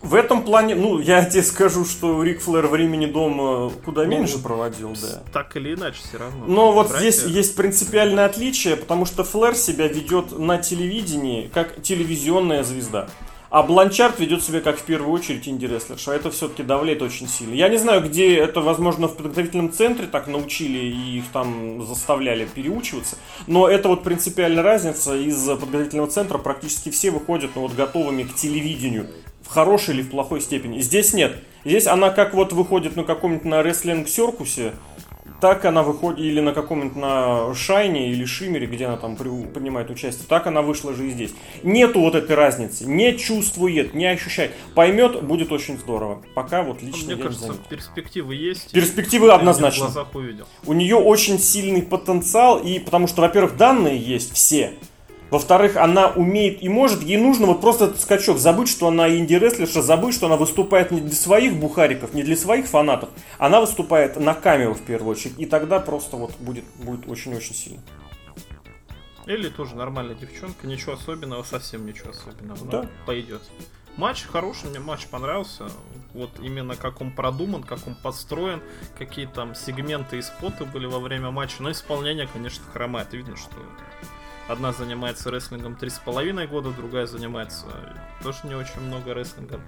[0.01, 4.37] В этом плане, ну, я тебе скажу, что Рик Флэр времени дома куда Ну, меньше
[4.37, 5.23] проводил, да.
[5.33, 6.45] Так или иначе, все равно.
[6.45, 11.81] Но вот Братья- здесь есть принципиальное отличие, потому что Флэр себя ведет на телевидении как
[11.81, 13.09] телевизионная звезда.
[13.55, 16.11] А Бланчард ведет себя как в первую очередь инди-рестлерша.
[16.11, 17.53] Это все-таки давляет очень сильно.
[17.53, 22.43] Я не знаю, где это, возможно, в подготовительном центре так научили и их там заставляли
[22.53, 23.15] переучиваться.
[23.47, 25.15] Но это вот принципиальная разница.
[25.15, 29.07] Из подготовительного центра практически все выходят ну, вот, готовыми к телевидению.
[29.41, 30.81] В хорошей или в плохой степени.
[30.81, 31.37] Здесь нет.
[31.63, 34.73] Здесь она как вот выходит на каком-нибудь на рестлинг-серкусе,
[35.41, 39.89] так она выходит, или на каком-нибудь на Шайне или Шимере, где она там при- принимает
[39.89, 41.31] участие, так она вышла же и здесь.
[41.63, 44.51] Нету вот этой разницы, не чувствует, не ощущает.
[44.73, 46.21] Поймет, будет очень здорово.
[46.33, 47.63] Пока вот лично Мне я не кажется, заметил.
[47.69, 48.71] перспективы есть.
[48.71, 49.89] Перспективы однозначно.
[50.65, 54.73] У нее очень сильный потенциал, и потому что, во-первых, данные есть все.
[55.31, 59.81] Во-вторых, она умеет и может, ей нужно вот просто этот скачок, забыть, что она инди-рестлерша,
[59.81, 63.09] забыть, что она выступает не для своих бухариков, не для своих фанатов.
[63.37, 67.81] Она выступает на камеру в первую очередь, и тогда просто вот будет, будет очень-очень сильно.
[69.25, 72.63] Элли тоже нормальная девчонка, ничего особенного, совсем ничего особенного.
[72.63, 72.89] но Да.
[73.07, 73.41] Пойдет.
[73.97, 75.67] Матч хороший, мне матч понравился.
[76.13, 78.61] Вот именно как он продуман, как он построен,
[78.97, 81.63] какие там сегменты и споты были во время матча.
[81.63, 83.13] Но исполнение, конечно, хромает.
[83.13, 83.55] Видно, что
[84.47, 87.65] одна занимается рестлингом три с половиной года, другая занимается
[88.23, 89.61] тоже не очень много рестлингом.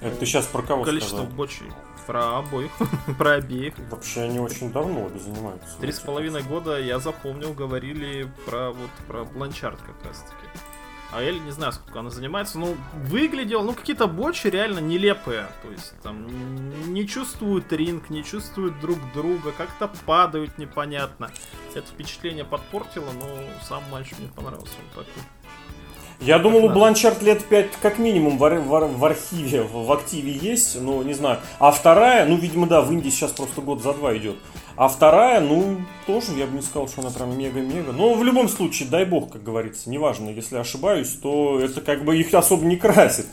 [0.00, 1.32] Это ты сейчас про кого Количество сказал?
[1.34, 1.72] бочей
[2.08, 2.70] про обоих,
[3.18, 3.74] про обеих.
[3.90, 5.76] Вообще они очень давно обе занимаются.
[5.78, 10.64] Три с половиной года, я запомнил, говорили про вот про Бланчард как раз таки.
[11.10, 15.48] А Эль не знаю, сколько она занимается, но выглядел, ну какие-то бочи реально нелепые.
[15.62, 21.30] То есть там не чувствуют ринг, не чувствуют друг друга, как-то падают непонятно.
[21.74, 23.26] Это впечатление подпортило, но
[23.62, 24.74] сам матч мне понравился.
[24.94, 25.22] Вот такой.
[26.20, 26.68] Я думал, у.
[26.68, 30.80] Бланчард лет 5 как минимум в, ар- в ар- в архиве, в, в активе есть,
[30.80, 31.38] ну, не знаю.
[31.60, 34.36] А вторая, ну, видимо, да, в Индии сейчас просто год за два идет.
[34.76, 35.76] А вторая, ну,
[36.06, 37.92] тоже, я бы не сказал, что она прям мега-мега.
[37.92, 42.16] Но в любом случае, дай бог, как говорится, неважно, если ошибаюсь, то это как бы
[42.18, 43.26] их особо не красит.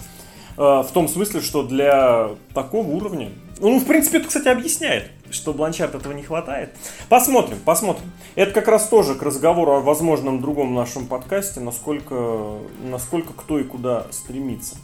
[0.57, 3.29] Э, В том смысле, что для такого уровня...
[3.59, 6.75] Ну, в принципе, это, кстати, объясняет, что Бланчард этого не хватает.
[7.09, 8.11] Посмотрим, посмотрим.
[8.35, 13.63] Это как раз тоже к разговору о возможном другом нашем подкасте, насколько, насколько кто и
[13.63, 14.75] куда стремится.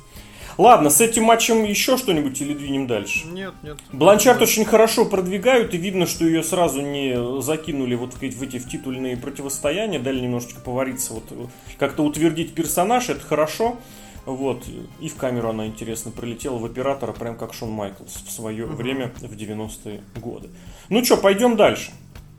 [0.57, 3.25] Ладно, с этим матчем еще что-нибудь или двинем дальше?
[3.27, 3.77] Нет, нет.
[3.91, 8.69] Бланчард очень хорошо продвигают, и видно, что ее сразу не закинули вот в эти в
[8.69, 11.45] титульные противостояния, дали немножечко повариться, вот э,
[11.79, 13.77] как-то утвердить персонаж, это хорошо.
[14.25, 14.65] Вот,
[14.99, 19.11] и в камеру она интересно прилетела в оператора, прям как Шон Майклс в свое время,
[19.19, 20.49] в 90-е годы.
[20.89, 21.91] Ну что, пойдем дальше.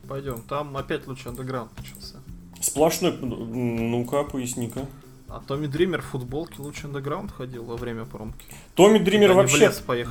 [0.07, 2.15] Пойдем, там опять Lucha Underground начался.
[2.61, 4.87] Сплошной, ну-ка, поясни-ка.
[5.35, 8.45] А Томми Дример в футболке Lucha Underground ходил во время промки.
[8.75, 9.57] Томми Дример Когда вообще...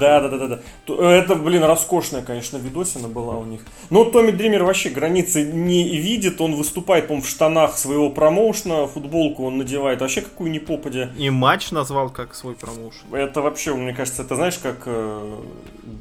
[0.00, 0.60] Да, да, да, да, да.
[0.84, 3.60] То- Это, блин, роскошная, конечно, видосина была у них.
[3.90, 6.40] Но Томми Дример вообще границы не видит.
[6.40, 10.00] Он выступает, по в штанах своего промоушена, футболку он надевает.
[10.00, 11.12] Вообще какую ни попадя.
[11.16, 13.14] И матч назвал как свой промоушен.
[13.14, 15.36] Это вообще, мне кажется, это знаешь, как, э,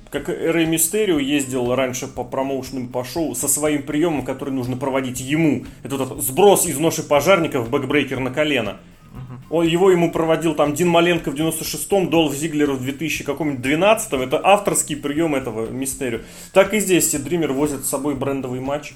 [0.09, 5.19] как Рэй Мистерио ездил раньше по промоушенам по шоу со своим приемом, который нужно проводить
[5.19, 5.65] ему.
[5.83, 8.77] Это вот этот сброс из ноши пожарников, backbreaker на колено.
[9.51, 14.21] Он, его ему проводил там Дин Маленко в 96-м, Долф Зиглер в 2000 каком-нибудь 12-м.
[14.21, 16.19] Это авторский прием этого Мистерио.
[16.53, 18.93] Так и здесь Дример возит с собой брендовый матч.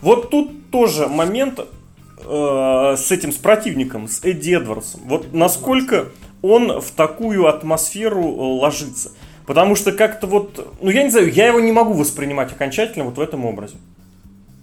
[0.00, 5.02] Вот тут тоже момент э, с этим, с противником, с Эдди Эдвардсом.
[5.04, 6.06] Вот насколько
[6.40, 9.12] он в такую атмосферу э, ложится.
[9.46, 13.16] Потому что как-то вот, ну я не знаю, я его не могу воспринимать окончательно вот
[13.16, 13.76] в этом образе.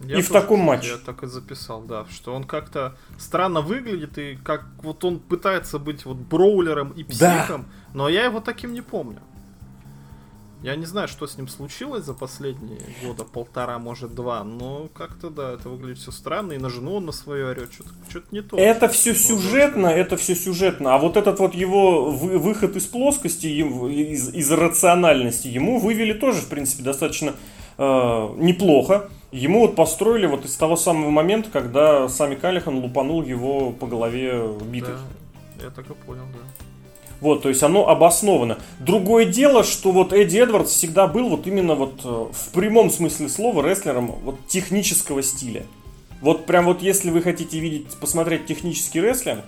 [0.07, 0.89] Я И в тоже, таком кстати, матче.
[0.91, 5.79] Я так и записал, да, что он как-то странно выглядит, и как вот он пытается
[5.79, 7.41] быть вот броулером и Да.
[7.41, 9.19] психом, но я его таким не помню.
[10.63, 15.29] Я не знаю, что с ним случилось за последние года, полтора, может, два, но как-то,
[15.29, 18.41] да, это выглядит все странно, и на жену он на свою орет, что-то, что-то не
[18.41, 18.57] то.
[18.57, 23.45] Это все сюжетно, это все сюжетно, а вот этот вот его вы, выход из плоскости,
[23.45, 27.35] из, из рациональности, ему вывели тоже, в принципе, достаточно
[27.77, 29.09] э, неплохо.
[29.31, 34.47] Ему вот построили вот из того самого момента, когда Сами Калихан лупанул его по голове
[34.65, 34.93] битой.
[35.57, 36.65] Да, я так и понял, да.
[37.21, 38.57] Вот, то есть оно обосновано.
[38.79, 43.29] Другое дело, что вот Эдди Эдвардс всегда был вот именно вот э, в прямом смысле
[43.29, 45.63] слова рестлером вот технического стиля.
[46.21, 49.41] Вот прям вот если вы хотите видеть, посмотреть технический рестлинг,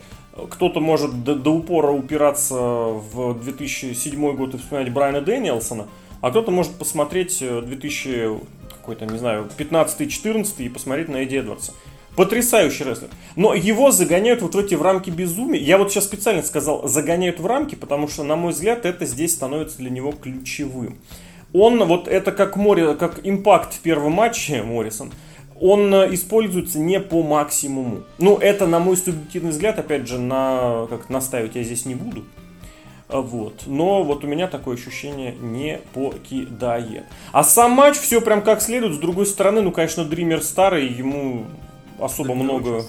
[0.50, 5.88] кто-то может до, до упора упираться в 2007 год и вспоминать Брайана Дэниелсона,
[6.21, 11.73] а кто-то может посмотреть 2000, э, какой-то, не знаю, 15-14 и посмотреть на Эдди Эдвардса.
[12.15, 13.10] Потрясающий рестлер.
[13.36, 15.62] Но его загоняют вот в эти в рамки безумия.
[15.62, 19.34] Я вот сейчас специально сказал загоняют в рамки, потому что, на мой взгляд, это здесь
[19.34, 20.97] становится для него ключевым.
[21.53, 25.12] Он вот это как море, как импакт в первом матче Моррисон,
[25.60, 28.03] он э, используется не по максимуму.
[28.17, 32.23] Ну, это, на мой субъективный взгляд, опять же, на, как наставить я здесь не буду.
[33.10, 33.63] А вот.
[33.65, 37.06] Но вот у меня такое ощущение не покидает.
[37.32, 38.96] А сам матч все прям как следует.
[38.96, 41.46] С другой стороны, ну, конечно, Дример старый, ему
[42.00, 42.70] особо да, много...
[42.70, 42.88] Очень...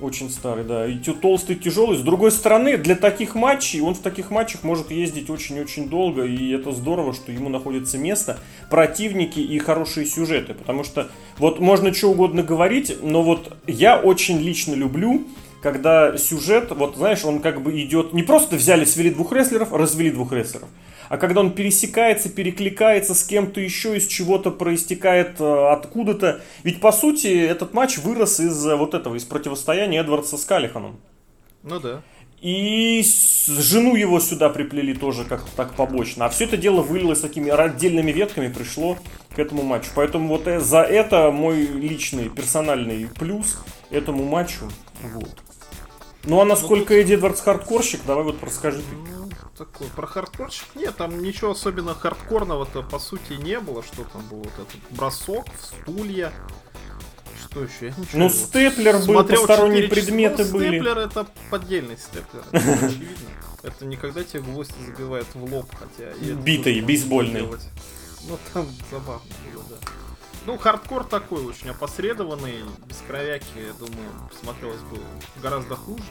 [0.00, 0.86] очень старый, да.
[0.86, 1.96] И толстый, тяжелый.
[1.96, 6.52] С другой стороны, для таких матчей, он в таких матчах может ездить очень-очень долго, и
[6.52, 10.52] это здорово, что ему находится место, противники и хорошие сюжеты.
[10.52, 15.26] Потому что вот можно что угодно говорить, но вот я очень лично люблю
[15.62, 20.10] когда сюжет, вот знаешь, он как бы идет, не просто взяли, свели двух рестлеров, развели
[20.10, 20.68] двух рестлеров,
[21.08, 26.40] а когда он пересекается, перекликается с кем-то еще, из чего-то проистекает э, откуда-то.
[26.62, 30.98] Ведь, по сути, этот матч вырос из э, вот этого, из противостояния Эдвардса с Калиханом.
[31.62, 32.02] Ну да.
[32.40, 33.04] И
[33.46, 36.24] жену его сюда приплели тоже как-то так побочно.
[36.24, 38.96] А все это дело вылилось такими отдельными ветками, пришло
[39.34, 39.90] к этому матчу.
[39.94, 43.58] Поэтому вот э, за это мой личный персональный плюс
[43.90, 44.70] этому матчу.
[45.02, 45.41] Вот.
[46.24, 49.86] Ну а насколько ну, Эдди Эдвардс хардкорщик, давай вот расскажи ты такой.
[49.88, 53.82] Про хардкорчик нет, там ничего особенно хардкорного-то по сути не было.
[53.82, 54.40] Что там было?
[54.40, 56.32] Вот этот бросок, стулья.
[57.42, 57.86] Что еще?
[57.86, 60.76] Я ничего ну, степлер был, Смотрел посторонние предметы ну, были.
[60.78, 63.28] Степлер это поддельный степлер, это очевидно.
[63.62, 66.12] Это не когда тебе гвоздь забивает в лоб, хотя...
[66.34, 67.42] Битой, бейсбольный.
[67.42, 69.22] Ну, там забавно
[69.54, 69.76] было, да.
[70.44, 74.98] Ну, хардкор такой очень опосредованный, без кровяки, я думаю, смотрелось бы
[75.40, 76.02] гораздо хуже.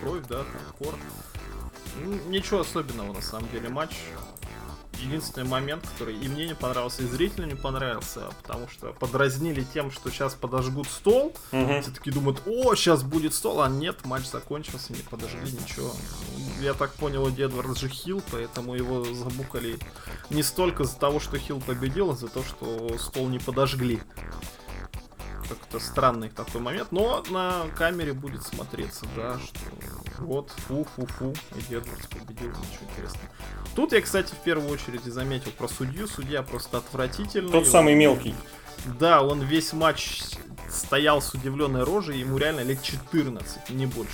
[0.00, 0.94] Кровь, да, хардкор.
[2.28, 3.96] Ничего особенного на самом деле матч.
[5.02, 9.90] Единственный момент, который и мне не понравился, и зрителю не понравился, потому что подразнили тем,
[9.90, 11.34] что сейчас подожгут стол.
[11.52, 11.82] Угу.
[11.82, 15.92] Все таки думают, о, сейчас будет стол, а нет, матч закончился, не подожгли ничего.
[16.60, 19.78] Я так понял, Эдвардс же heel, поэтому его забукали
[20.30, 24.00] не столько за того, что хил победил, а за то, что стол не подожгли
[25.48, 29.60] как-то странный такой момент, но на камере будет смотреться, да, что
[30.18, 33.28] вот, фу-фу-фу, и Эдвардс победил, ничего интересного.
[33.74, 37.50] Тут я, кстати, в первую очередь заметил про судью, судья просто отвратительный.
[37.50, 38.34] Тот самый мелкий.
[38.98, 40.20] Да, он весь матч
[40.70, 44.12] стоял с удивленной рожей, ему реально лет 14, не больше.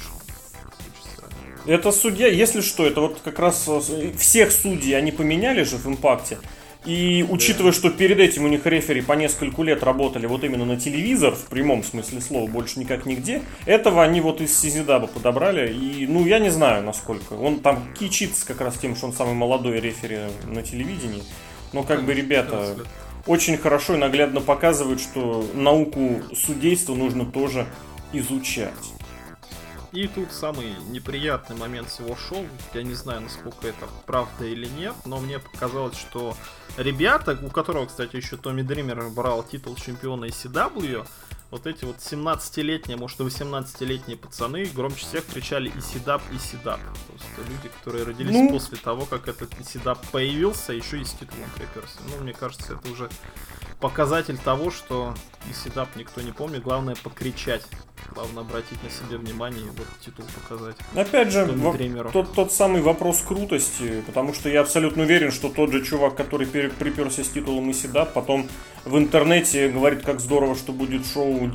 [1.66, 5.87] Это судья, если что, это вот как раз э, всех судей они поменяли же в
[5.87, 6.38] импакте.
[6.87, 10.81] И учитывая, что перед этим у них рефери по нескольку лет работали вот именно на
[10.81, 15.73] телевизор, в прямом смысле слова, больше никак нигде, этого они вот из Сизидаба подобрали.
[15.73, 17.35] И, ну, я не знаю, насколько.
[17.35, 21.23] Он там кичится как раз тем, что он самый молодой рефери на телевидении.
[21.75, 22.77] Но как бы ребята
[23.27, 27.66] очень хорошо и наглядно показывают, что науку судейства нужно тоже
[28.12, 28.89] изучать.
[29.92, 32.46] И тут самый неприятный момент всего шоу.
[32.74, 36.37] Я не знаю, насколько это правда или нет, но мне показалось, что
[36.76, 41.07] ребята, у которого, кстати, еще Томми Дример брал титул чемпиона ECW,
[41.50, 46.81] вот эти вот 17-летние, может и 18-летние пацаны громче всех кричали Исидап, Исидап.
[47.09, 48.50] Просто люди, которые родились ну...
[48.50, 51.98] после того, как этот Исидап появился, еще и с титулом приперся.
[52.09, 53.11] Ну, мне кажется, это уже
[53.81, 55.14] показатель того, что
[55.51, 56.62] Исидап никто не помнит.
[56.62, 57.62] Главное покричать.
[58.14, 60.77] Главное обратить на себя внимание и вот титул показать.
[60.95, 65.71] Опять же, в, тот, тот самый вопрос крутости, потому что я абсолютно уверен, что тот
[65.71, 68.49] же чувак, который приперся с титулом Исидап, потом
[68.85, 71.49] в интернете говорит, как здорово, что будет шоу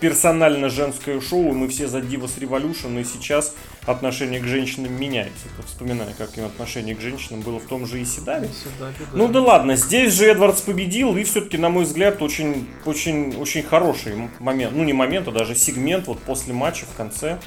[0.00, 3.54] персонально женское шоу, мы все за Divas Revolution, и сейчас
[3.86, 5.46] отношение к женщинам меняется.
[5.58, 8.48] Я вспоминаю, как им отношение к женщинам было в том же Исидаве.
[8.78, 8.92] Да.
[9.12, 13.62] Ну да ладно, здесь же Эдвардс победил, и все-таки, на мой взгляд, очень, очень, очень
[13.62, 17.38] хороший момент, ну не момент, а даже сегмент вот после матча в конце.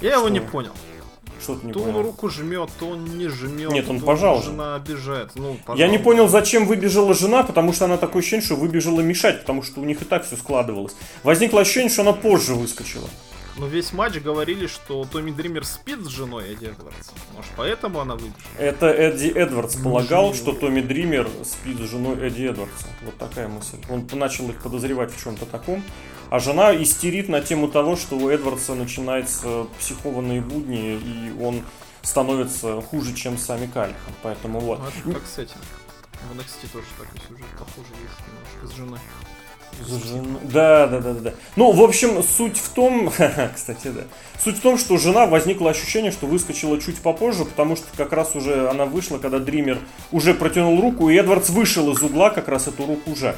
[0.00, 0.20] Я что...
[0.20, 0.72] его не понял.
[1.42, 1.96] Что-то не то понял.
[1.96, 3.72] он руку жмет, то он не жмет.
[3.72, 4.50] Нет, он то пожал же.
[4.50, 5.30] Жена обижает.
[5.36, 9.40] Ну, Я не понял, зачем выбежала жена, потому что она такое ощущение, что выбежала мешать,
[9.40, 10.94] потому что у них и так все складывалось.
[11.22, 13.08] Возникло ощущение, что она позже выскочила.
[13.60, 17.12] Но весь матч говорили, что Томми Дример спит с женой Эдди Эдвардса.
[17.36, 18.40] Может, поэтому она выбежала?
[18.56, 20.42] Это Эдди Эдвардс Ну, полагал, женил.
[20.42, 22.86] что Томми Дример спит с женой Эдди Эдвардса.
[23.02, 23.76] Вот такая мысль.
[23.90, 25.84] Он начал их подозревать в чем-то таком.
[26.30, 31.62] А жена истерит на тему того, что у Эдвардса начинаются психованные будни, и он
[32.00, 34.14] становится хуже, чем сами Калихан.
[34.22, 34.80] Поэтому вот.
[35.04, 35.56] Ну, это как с этим.
[36.32, 38.98] В NXT тоже такой сюжет похоже есть немножко с женой.
[39.88, 41.32] Жену- Да, да, да, да, да.
[41.56, 43.10] Ну, в общем, суть в том,
[43.54, 44.02] кстати, да.
[44.42, 48.34] Суть в том, что жена возникло ощущение, что выскочила чуть попозже, потому что как раз
[48.34, 49.78] уже она вышла, когда Дример
[50.12, 53.36] уже протянул руку, и Эдвардс вышел из угла как раз эту руку жать.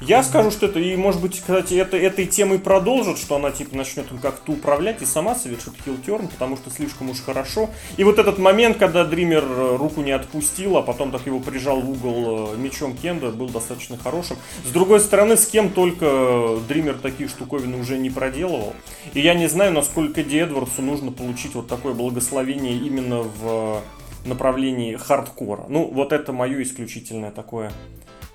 [0.00, 3.74] Я скажу, что это, и может быть, кстати, это, этой темой продолжит, что она типа
[3.74, 7.70] начнет им как-то управлять и сама совершит хилтерн, потому что слишком уж хорошо.
[7.96, 11.80] И вот этот момент, когда Дример э, руку не отпустил, а потом так его прижал
[11.80, 14.36] в угол э, мечом Кенда, был достаточно хорошим.
[14.64, 18.74] С другой стороны, с кем только Дример такие штуковины уже не проделывал.
[19.14, 23.82] И я не знаю, насколько Ди Эдвардсу нужно получить вот такое благословение именно в
[24.26, 25.64] направлении хардкора.
[25.68, 27.72] Ну, вот это мое исключительное такое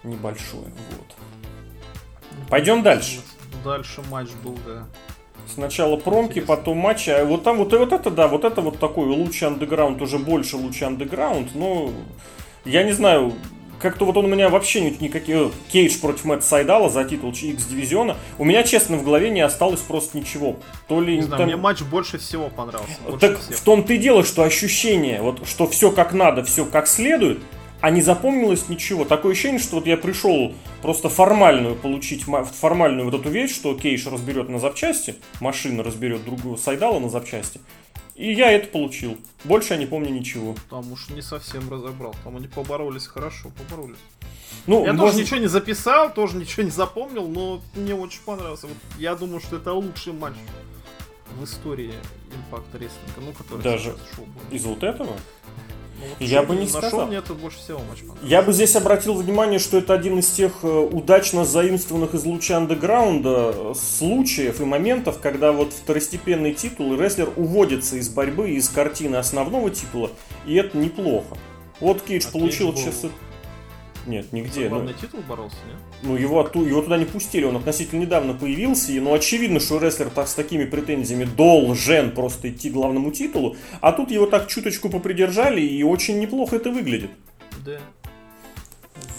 [0.03, 0.65] небольшое.
[0.97, 1.30] Вот.
[2.49, 3.19] Пойдем дальше.
[3.63, 4.85] Дальше матч был, да.
[5.53, 6.55] Сначала промки, Интересно.
[6.55, 7.09] потом матчи.
[7.09, 10.17] А вот там вот, и вот это, да, вот это вот такой лучший андеграунд, уже
[10.17, 11.91] больше лучший андеграунд, но
[12.63, 13.33] я не знаю,
[13.79, 15.51] как-то вот он у меня вообще ни- никакие...
[15.71, 18.15] Кейдж против Мэтта Сайдала за титул X дивизиона.
[18.37, 20.55] У меня, честно, в голове не осталось просто ничего.
[20.87, 22.93] То ли Не знаю, там- мне матч больше всего понравился.
[23.05, 23.57] Больше Так всех.
[23.57, 27.39] в том-то и дело, что ощущение, вот, что все как надо, все как следует,
[27.81, 29.05] а не запомнилось ничего.
[29.05, 33.73] Такое ощущение, что вот я пришел просто формальную получить, ма- формальную вот эту вещь, что
[33.75, 37.59] Кейш разберет на запчасти, машина разберет другую Сайдала на запчасти,
[38.15, 39.17] и я это получил.
[39.43, 40.55] Больше я не помню ничего.
[40.69, 42.13] Там уж не совсем разобрал.
[42.23, 43.97] Там они поборолись хорошо, поборолись.
[44.67, 48.67] Ну, Я может- тоже ничего не записал, тоже ничего не запомнил, но мне очень понравился.
[48.67, 50.35] Вот я думаю, что это лучший матч
[51.39, 51.93] в истории
[52.51, 54.55] Impact Wrestling, ну, который Даже сейчас шоу был.
[54.55, 55.15] из вот этого?
[56.01, 57.07] Ну, вот Я бы не нашел, сказал.
[57.07, 57.99] мне это больше всего матч.
[58.23, 62.57] Я бы здесь обратил внимание, что это один из тех э, удачно заимствованных из луча
[62.57, 68.67] андеграунда э, случаев и моментов, когда вот второстепенный титул и рестлер уводится из борьбы, из
[68.69, 70.09] картины основного титула,
[70.45, 71.37] и это неплохо.
[71.79, 73.11] Вот Кейдж А получил Кейдж был- сейчас...
[74.07, 74.61] Нет, нигде.
[74.61, 75.77] Ну, главный титул боролся, нет?
[76.01, 79.79] ну, его, отту- его туда не пустили, он относительно недавно появился, и ну очевидно, что
[79.79, 84.47] рестлер так с такими претензиями должен просто идти к главному титулу, а тут его так
[84.47, 87.11] чуточку попридержали, и очень неплохо это выглядит.
[87.63, 87.79] Да.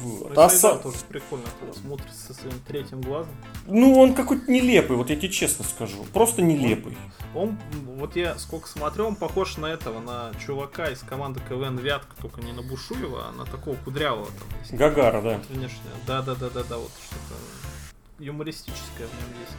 [0.03, 0.37] Вот.
[0.37, 3.33] А тоже прикольно тогда смотрится со своим третьим глазом.
[3.67, 6.05] Ну, он какой-то нелепый, вот я тебе честно скажу.
[6.13, 6.97] Просто нелепый.
[7.35, 7.57] Он,
[7.97, 12.41] вот я сколько смотрю, он похож на этого, на чувака из команды КВН Вятка, только
[12.43, 14.59] не на Бушуева, а на такого кудрявого там.
[14.61, 14.75] есть.
[14.75, 15.41] Гагара, да.
[15.49, 15.79] Внешне.
[16.07, 17.35] Да-да-да-да-да, вот что-то
[18.19, 19.57] юмористическое в нем есть.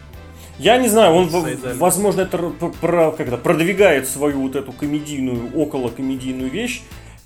[0.59, 1.77] Я не знаю, он, Сайдаль.
[1.77, 6.83] возможно, это р- п- про, когда продвигает свою вот эту комедийную, около комедийную вещь,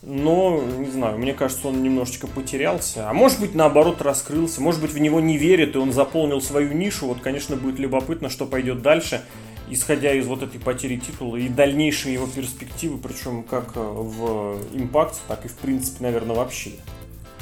[0.09, 3.09] но, не знаю, мне кажется, он немножечко потерялся.
[3.09, 4.61] А может быть, наоборот, раскрылся.
[4.61, 7.07] Может быть, в него не верят, и он заполнил свою нишу.
[7.07, 9.25] Вот, конечно, будет любопытно, что пойдет дальше,
[9.69, 15.19] исходя из вот этой потери титула и дальнейшие его перспективы, причем как э, в импакте,
[15.27, 16.71] так и, в принципе, наверное, вообще.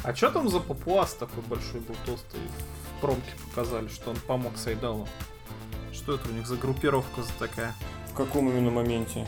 [0.02, 2.40] А что там за папуас такой большой был толстый?
[2.98, 5.06] В промке показали, что он помог Сайдалу.
[5.92, 7.74] Что это у них за группировка за такая?
[8.10, 9.24] В каком именно моменте?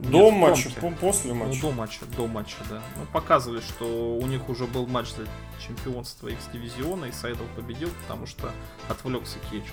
[0.00, 1.60] Нет, До в матча, после Ну, матча.
[1.60, 2.82] до матча, до матча, да.
[2.96, 5.26] Ну, показывали, что у них уже был матч за
[5.64, 8.50] чемпионство X-дивизиона, и Сайдал победил, потому что
[8.88, 9.64] отвлекся Кейдж.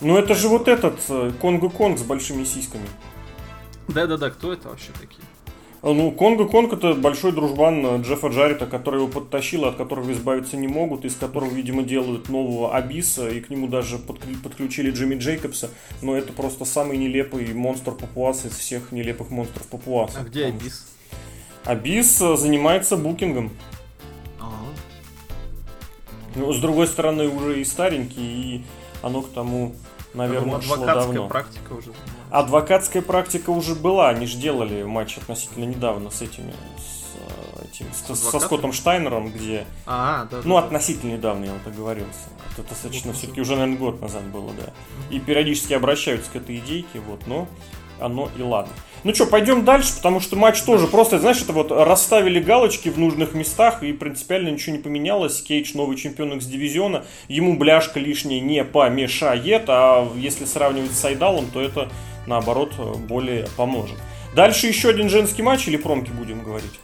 [0.00, 2.86] Ну это же вот этот э, Конго Конг с большими сиськами.
[3.88, 5.22] Да-да-да, кто это вообще такие?
[5.88, 10.12] А, Ну, Конго Конг это большой дружбан э, Джеффа Джаррита, который его подтащил, от которого
[10.12, 15.16] избавиться не могут, из которого, видимо, делают нового Абиса, и к нему даже подключили Джимми
[15.16, 15.70] Джейкобса,
[16.02, 20.20] но это просто самый нелепый монстр Папуас из всех нелепых монстров Папуаса.
[20.20, 20.86] А где Абис?
[21.64, 23.50] Абис э, занимается букингом.
[26.34, 28.64] Ну, с другой стороны, уже и старенький, и
[29.02, 29.74] оно к тому,
[30.14, 31.28] наверное, шло давно.
[31.28, 31.92] практика уже.
[32.30, 37.16] Адвокатская практика уже была, они же делали матч относительно недавно с этими, с,
[37.60, 38.40] э, этим, с- со адвокатами?
[38.46, 40.40] Скоттом Штайнером, где, А, да.
[40.44, 40.66] ну, да, да.
[40.66, 42.28] относительно недавно я вот оговорился.
[42.56, 44.72] Это достаточно Вот, все-таки уже, наверное, год назад было, да.
[45.14, 47.46] И периодически обращаются к этой идейке, вот, но
[48.00, 48.72] оно и ладно.
[49.04, 52.98] Ну что, пойдем дальше, потому что матч тоже просто, знаешь, это вот расставили галочки в
[52.98, 55.40] нужных местах, и принципиально ничего не поменялось.
[55.40, 61.60] Кейдж новый чемпион X-дивизиона, ему бляшка лишняя не помешает, а если сравнивать с Сайдалом, то
[61.60, 61.88] это,
[62.28, 62.74] наоборот,
[63.08, 63.98] более поможет.
[64.34, 66.78] Дальше еще один женский матч или промки будем говорить?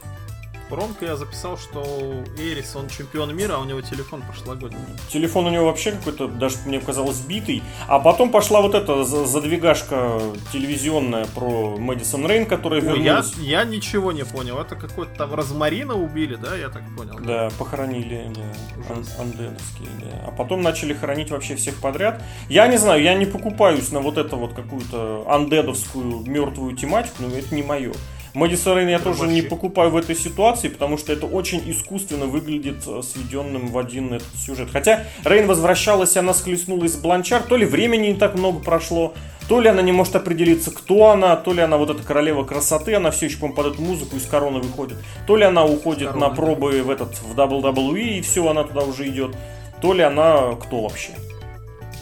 [0.69, 4.79] Промка я записал, что Эрис, он чемпион мира, а у него телефон прошлогодний.
[5.09, 7.61] Телефон у него вообще какой-то, даже мне казалось, сбитый.
[7.87, 10.19] А потом пошла вот эта задвигашка
[10.51, 13.33] телевизионная про Мэдисон Рейн, которая Ой, вернулась.
[13.37, 14.57] Я, я ничего не понял.
[14.57, 17.19] Это какой-то там розмарина убили, да, я так понял?
[17.19, 18.93] Да, похоронили, да.
[18.93, 20.27] Ан- анденовские, да.
[20.27, 22.23] А потом начали хоронить вообще всех подряд.
[22.49, 27.27] Я не знаю, я не покупаюсь на вот это вот какую-то андедовскую мертвую тематику, но
[27.35, 27.93] это не мое.
[28.35, 32.83] Мэдисон Рейн я тоже не покупаю в этой ситуации, потому что это очень искусственно выглядит
[32.85, 34.69] э, сведенным в один этот сюжет.
[34.71, 39.13] Хотя Рейн возвращалась, и она схлестнулась с Бланчар, то ли времени не так много прошло,
[39.47, 42.95] то ли она не может определиться, кто она, то ли она вот эта королева красоты,
[42.95, 46.29] она все еще, по-моему, под эту музыку из короны выходит, то ли она уходит на
[46.29, 49.35] пробы в этот в WWE и все, она туда уже идет,
[49.81, 51.11] то ли она кто вообще.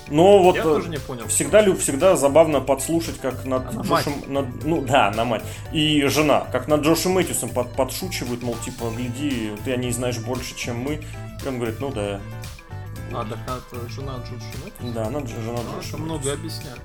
[0.09, 1.27] Но вот Я тоже не понял.
[1.27, 4.13] Всегда, Люб, всегда забавно подслушать, как над а Джошем...
[4.27, 5.43] Над, ну да, на мать.
[5.71, 10.19] И жена, как над Джошем Мэтьюсом под, подшучивают, мол, типа, гляди, ты о ней знаешь
[10.19, 11.01] больше, чем мы.
[11.43, 12.19] И он говорит, ну да.
[13.13, 14.93] А, так это жена Джоша Мэтьюса?
[14.93, 16.81] Да, она жена а, Джоша много объясняет.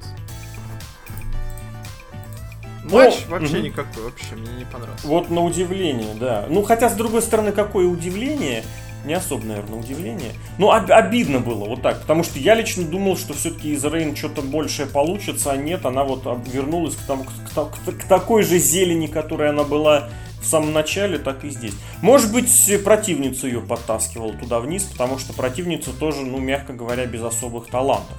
[2.84, 3.66] Матч Но, вообще угу.
[3.66, 5.06] никакой, вообще мне не понравился.
[5.06, 6.46] Вот на удивление, да.
[6.48, 8.64] Ну, хотя, с другой стороны, какое удивление,
[9.04, 10.32] не особо, наверное, удивление.
[10.58, 14.16] Ну, об- обидно было вот так, потому что я лично думал, что все-таки из Рейн
[14.16, 18.58] что-то большее получится, а нет, она вот вернулась к, тому, к, к, к такой же
[18.58, 20.08] зелени, которая она была
[20.40, 21.74] в самом начале, так и здесь.
[22.00, 22.48] Может быть,
[22.84, 28.16] противницу ее подтаскивал туда вниз, потому что противница тоже, ну, мягко говоря, без особых талантов.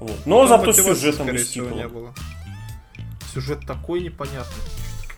[0.00, 0.26] Вот.
[0.26, 1.26] Но Там зато сюжетом
[1.74, 2.14] не было.
[3.32, 4.62] Сюжет такой непонятный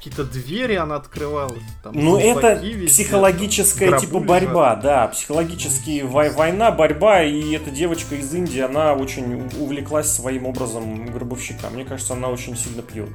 [0.01, 1.55] какие-то двери она открывала.
[1.83, 4.81] Там, ну, это везде, психологическая там, типа борьба, лежат.
[4.83, 11.69] да, психологические война, борьба, и эта девочка из Индии, она очень увлеклась своим образом гробовщика.
[11.69, 13.11] Мне кажется, она очень сильно пьет.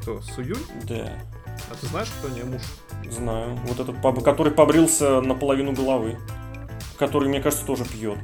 [0.00, 0.64] Кто, Суюнь?
[0.84, 1.12] Да.
[1.68, 2.62] А ты знаешь, кто у нее муж?
[3.10, 3.58] Знаю.
[3.66, 6.16] Вот этот, который побрился наполовину головы.
[6.96, 8.18] Который, мне кажется, тоже пьет.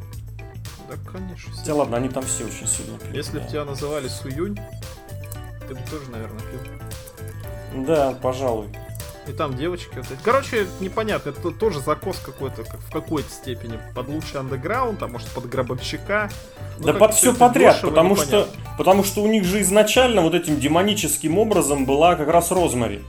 [0.88, 1.52] Да, конечно.
[1.52, 3.16] Хотя ладно, они там все очень сильно пьют.
[3.16, 3.44] Если да.
[3.44, 4.59] бы тебя называли Суюнь,
[5.66, 6.61] ты бы тоже, наверное, пил.
[7.74, 8.68] Да, пожалуй.
[9.28, 9.94] И там девочки.
[9.94, 13.78] Вот Короче, непонятно, это тоже закос какой-то, как в какой-то степени.
[13.94, 16.30] Под лучший андеграунд, а может под гробовщика.
[16.78, 18.48] Ну, да под все подряд, дешево, потому что,
[18.78, 23.00] потому что у них же изначально вот этим демоническим образом была как раз Розмари.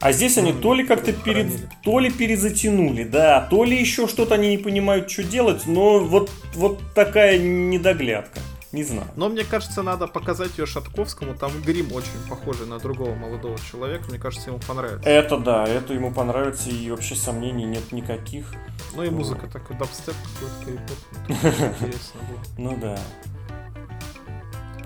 [0.00, 1.48] А здесь они mm, то ли как-то перед,
[1.82, 6.30] то ли перезатянули, да, то ли еще что-то они не понимают, что делать, но вот,
[6.54, 8.38] вот такая недоглядка.
[8.72, 9.08] Не знаю.
[9.16, 11.34] Но мне кажется, надо показать ее Шатковскому.
[11.34, 14.04] Там грим очень похожий на другого молодого человека.
[14.08, 15.08] Мне кажется, ему понравится.
[15.08, 18.52] Это да, это ему понравится, и вообще сомнений нет никаких.
[18.94, 19.50] Ну и музыка ну.
[19.52, 20.92] такой дабстеп какой-то
[21.28, 22.40] Интересно было.
[22.58, 22.98] Ну да.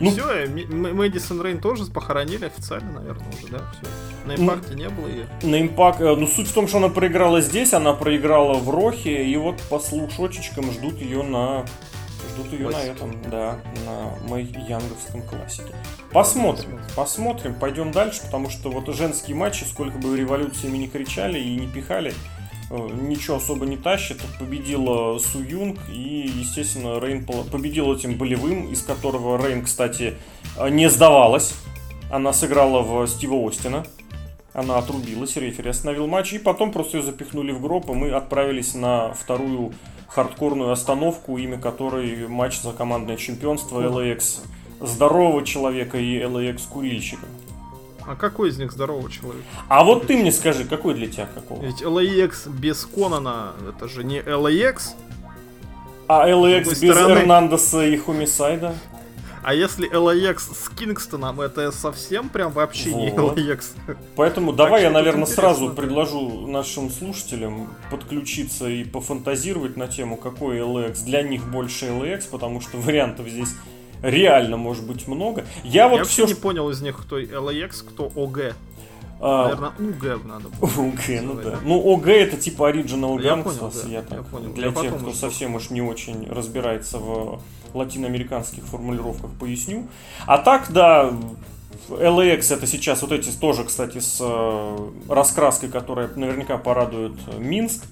[0.01, 3.73] Ну, все, Мэдисон Рейн тоже похоронили официально, наверное, уже, да?
[3.73, 4.27] Все.
[4.27, 5.29] На импакте не было ее.
[5.43, 6.01] На импакт.
[6.01, 9.61] Э, ну, суть в том, что она проиграла здесь, она проиграла в Рохе, и вот
[9.71, 11.65] по слушочечкам ждут ее на
[12.33, 15.75] Ждут ее на этом, да, на мой янговском классике.
[16.13, 21.57] Посмотрим, посмотрим, пойдем дальше, потому что вот женские матчи, сколько бы революциями не кричали и
[21.57, 22.15] не пихали,
[22.71, 24.21] э, ничего особо не тащит.
[24.39, 30.15] Победила Су Юнг и, естественно, Рейн победил этим болевым, из которого Рейн, кстати,
[30.57, 31.55] э, не сдавалась.
[32.11, 33.85] Она сыграла в Стива Остина.
[34.55, 38.75] Она отрубилась, рефери остановил матч, и потом просто ее запихнули в гроб, и мы отправились
[38.75, 39.73] на вторую
[40.15, 44.41] хардкорную остановку, имя которой матч за командное чемпионство LAX
[44.81, 47.27] здорового человека и LAX курильщика.
[48.07, 49.45] А какой из них здорового человека?
[49.69, 51.63] А вот ты мне скажи, какой для тебя какого?
[51.63, 54.95] Ведь LAX без Конана, это же не LAX.
[56.09, 57.21] А LAX без стороны...
[57.21, 58.75] Эрнандеса и Хумисайда?
[59.43, 63.01] А если LAX с Кингстоном, это совсем прям вообще вот.
[63.03, 63.65] не LAX.
[64.15, 71.05] Поэтому давай я, наверное, сразу предложу нашим слушателям подключиться и пофантазировать на тему, какой LAX.
[71.05, 73.55] Для них больше LAX, потому что вариантов здесь
[74.03, 75.45] реально может быть много.
[75.65, 78.55] Я, я вот все не понял из них, кто LAX, кто OG.
[79.25, 80.69] А, Наверное, УГ надо было.
[80.69, 81.61] УГ, ну да.
[81.63, 83.89] Ну, ОГ это типа Original понял, да.
[83.89, 84.25] я так.
[84.55, 87.41] Для тех, кто совсем уж не очень разбирается в
[87.73, 89.87] латиноамериканских формулировках, поясню.
[90.27, 91.13] А так, да,
[91.89, 97.85] LAX это сейчас вот эти тоже, кстати, с э, раскраской, которая наверняка порадует Минск.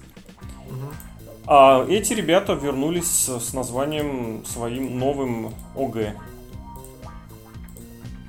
[1.47, 5.97] А эти ребята вернулись с названием своим новым ОГ.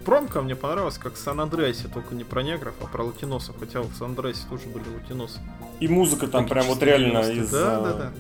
[0.05, 3.95] Промка мне понравилась, как в Сан-Андреасе, только не про негров, а про латиносов, хотя в
[3.95, 5.39] Сан-Андреасе тоже были латиносы.
[5.81, 7.51] И музыка там прям вот реально из...
[7.51, 8.13] Да, да, да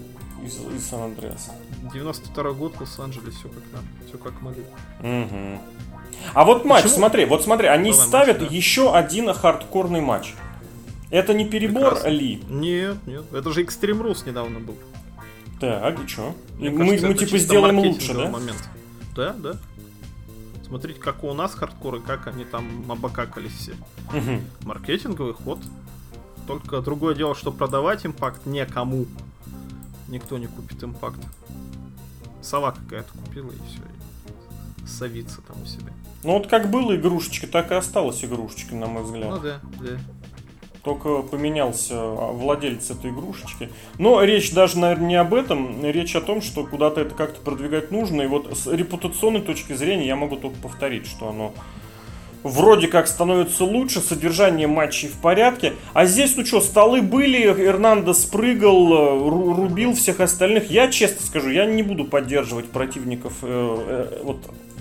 [0.44, 1.52] из, из Сан-Андреаса.
[1.92, 4.64] 92 год в Лос-Анджелес, все как нам, все как могли.
[5.00, 5.60] Угу.
[6.34, 6.98] А вот матч, Почему?
[6.98, 8.56] смотри, вот смотри, они Давай ставят матч, да.
[8.56, 10.34] еще один хардкорный матч.
[11.10, 12.08] Это не перебор Прекрасно.
[12.08, 12.42] ли?
[12.48, 14.76] Нет, нет, это же Extreme Rules недавно был.
[15.60, 16.34] Так, и что?
[16.58, 18.28] Мне Мы, кажется, мы типа сделаем лучше, да?
[18.28, 18.68] момент.
[19.14, 19.56] Да, да.
[20.72, 23.74] Смотрите, как у нас хардкоры, как они там обокакались все.
[24.10, 24.40] Мгм.
[24.62, 25.58] Маркетинговый ход.
[26.46, 29.04] Только другое дело, что продавать импакт никому.
[30.08, 31.20] Никто не купит импакт.
[32.40, 33.82] Сова какая-то купила и все.
[34.88, 35.92] Совится там у себя.
[36.24, 39.28] Ну вот как было игрушечка, так и осталась игрушечкой, на мой взгляд.
[39.28, 39.98] Ну да, да.
[40.84, 43.68] Только поменялся а, владелец этой игрушечки.
[43.98, 45.84] Но речь даже, наверное, не об этом.
[45.84, 48.22] Речь о том, что куда-то это как-то продвигать нужно.
[48.22, 51.52] И вот с репутационной точки зрения я могу только повторить, что оно
[52.42, 55.74] вроде как становится лучше, содержание матчей в порядке.
[55.92, 60.70] А здесь, ну что, столы были, Эрнандо спрыгал, э, ру- рубил всех остальных.
[60.70, 64.38] Я честно скажу, я не буду поддерживать противников э, э, вот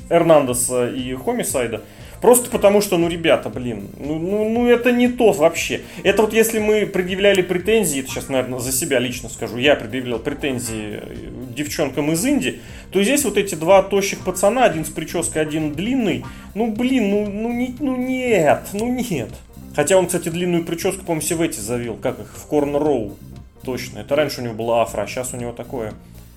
[0.09, 1.83] Эрнандеса и Хомисайда.
[2.22, 5.82] Просто потому что, ну, ребята, блин, ну, ну, ну, это не то вообще.
[6.03, 10.19] Это вот если мы предъявляли претензии, это сейчас, наверное, за себя лично скажу, я предъявлял
[10.19, 11.15] претензии э,
[11.55, 12.59] девчонкам из Индии,
[12.91, 17.26] то здесь вот эти два тощих пацана, один с прической, один длинный, ну, блин, ну,
[17.28, 19.30] ну, не, ну нет, ну нет.
[19.76, 23.17] Хотя он, кстати, длинную прическу, по-моему, все в эти завел, как их, в Корн Роу.
[23.63, 23.99] Точно.
[23.99, 25.93] Это раньше у него была афра, а сейчас у него такое,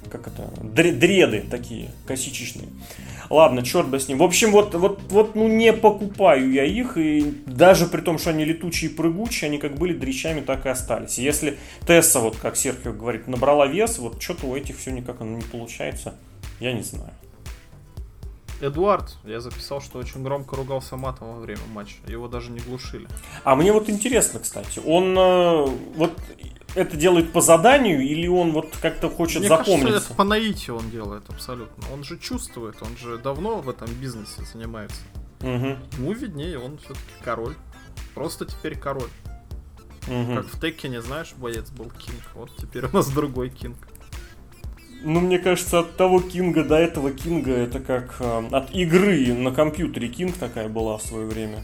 [0.09, 2.68] как это, дре- дреды такие, косичечные.
[3.30, 4.18] Ладно, черт бы с ним.
[4.18, 8.30] В общем, вот, вот, вот, ну не покупаю я их, и даже при том, что
[8.30, 11.18] они летучие и прыгучие, они как были дрищами, так и остались.
[11.18, 15.36] Если Тесса, вот как Серхио говорит, набрала вес, вот что-то у этих все никак оно
[15.36, 16.14] не получается,
[16.61, 17.12] я не знаю.
[18.61, 21.96] Эдуард, я записал, что очень громко ругался матом во время матча.
[22.07, 23.07] Его даже не глушили.
[23.42, 26.12] А мне вот интересно, кстати, он э, вот
[26.75, 29.87] это делает по заданию или он вот как-то хочет Мне запомниться?
[29.87, 31.85] кажется, это по наитию он делает абсолютно.
[31.93, 35.01] Он же чувствует, он же давно в этом бизнесе занимается.
[35.41, 37.55] Мгм, Ему виднее, он все-таки король.
[38.14, 39.11] Просто теперь король.
[40.09, 40.37] мгм.
[40.37, 42.22] Как в Tekken е, знаешь, боец был Кинг.
[42.35, 43.77] Вот теперь у нас другой Кинг.
[45.03, 49.51] Ну, мне кажется, от того Кинга до этого Кинга это как э, от игры на
[49.53, 51.59] компьютере Кинг такая была в свое время.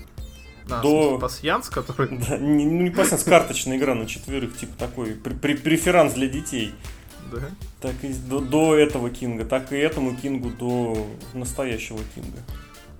[0.71, 2.19] До- пасьянс, который...
[2.29, 6.75] Да, не, ну, не пассианс, карточная игра на четверых, типа такой пре- преферанс для детей.
[7.33, 7.39] Да.
[7.81, 12.39] Так и до, до этого Кинга, так и этому Кингу до настоящего Кинга.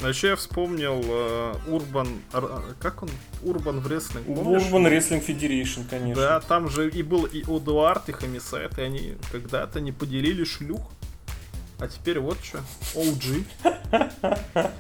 [0.03, 2.09] А еще я вспомнил э, Урбан...
[2.33, 3.11] Ар- Как он?
[3.43, 4.63] Урбан помнишь?
[4.63, 6.23] Urban Wrestling Federation, конечно.
[6.23, 10.81] Да, там же и был и Эдуард, и Хамисайт, и они когда-то не поделили шлюх.
[11.79, 12.61] А теперь вот что,
[12.95, 13.45] OG.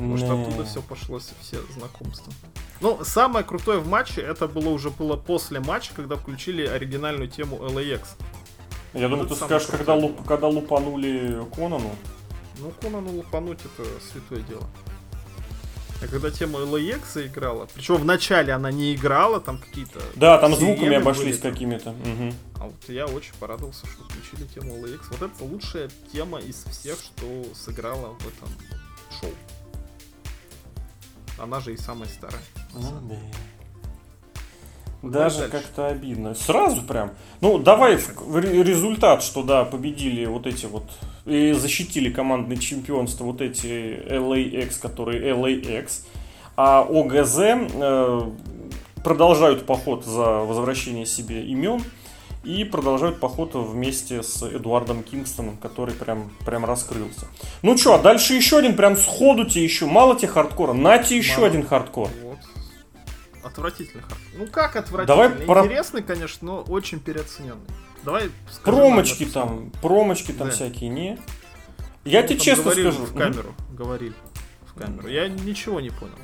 [0.00, 0.34] Может, Да.
[0.40, 2.32] оттуда все пошло, все знакомства.
[2.80, 7.56] Ну, самое крутое в матче, это было уже было после матча, когда включили оригинальную тему
[7.58, 8.02] LAX.
[8.94, 11.94] Я думаю, ты скажешь, когда, луп, когда лупанули Конану.
[12.58, 14.66] Ну, Конану лупануть это святое дело.
[16.02, 20.00] А когда тема LAX заиграла, причем в начале она не играла, там какие-то...
[20.16, 21.52] Да, там звуками обошлись были.
[21.52, 21.90] какими-то.
[21.92, 22.34] Мгм.
[22.58, 25.00] А вот я очень порадовался, что включили тему LAX.
[25.10, 28.48] Вот это лучшая тема из всех, что сыграла в этом
[29.20, 29.30] шоу.
[31.40, 32.40] Она же и самая старая.
[32.74, 33.16] Ну да.
[35.02, 35.52] Даже дальше.
[35.52, 36.34] как-то обидно.
[36.34, 37.12] Сразу прям.
[37.40, 40.84] Ну, давай ре- результат, что да, победили вот эти вот
[41.24, 43.66] и защитили командное чемпионство вот эти
[44.06, 46.02] LAX, которые LAX.
[46.56, 48.20] А ОГЗ э,
[49.02, 51.82] продолжают поход за возвращение себе имен
[52.42, 57.26] и продолжают поход вместе с Эдуардом Кингстоном, который прям, прям раскрылся.
[57.62, 61.36] Ну что, а дальше еще один, прям сходу тебе еще, мало тебе хардкора, нате еще
[61.36, 61.46] Мало.
[61.48, 62.08] один хардкор.
[62.22, 62.38] Вот.
[63.44, 64.18] Отвратительный хард.
[64.34, 65.06] Ну как отвратительный?
[65.06, 67.60] Давай про- Интересный, конечно, но очень переоцененный.
[68.04, 68.30] Давай
[68.64, 70.54] Промочки там, промочки там Да.
[70.54, 71.18] всякие, не?
[72.04, 72.90] Я Ну, тебе честно скажу.
[73.04, 73.54] В камеру.
[73.72, 74.14] Говорили.
[74.64, 75.06] В камеру.
[75.08, 76.14] Я ничего не понял.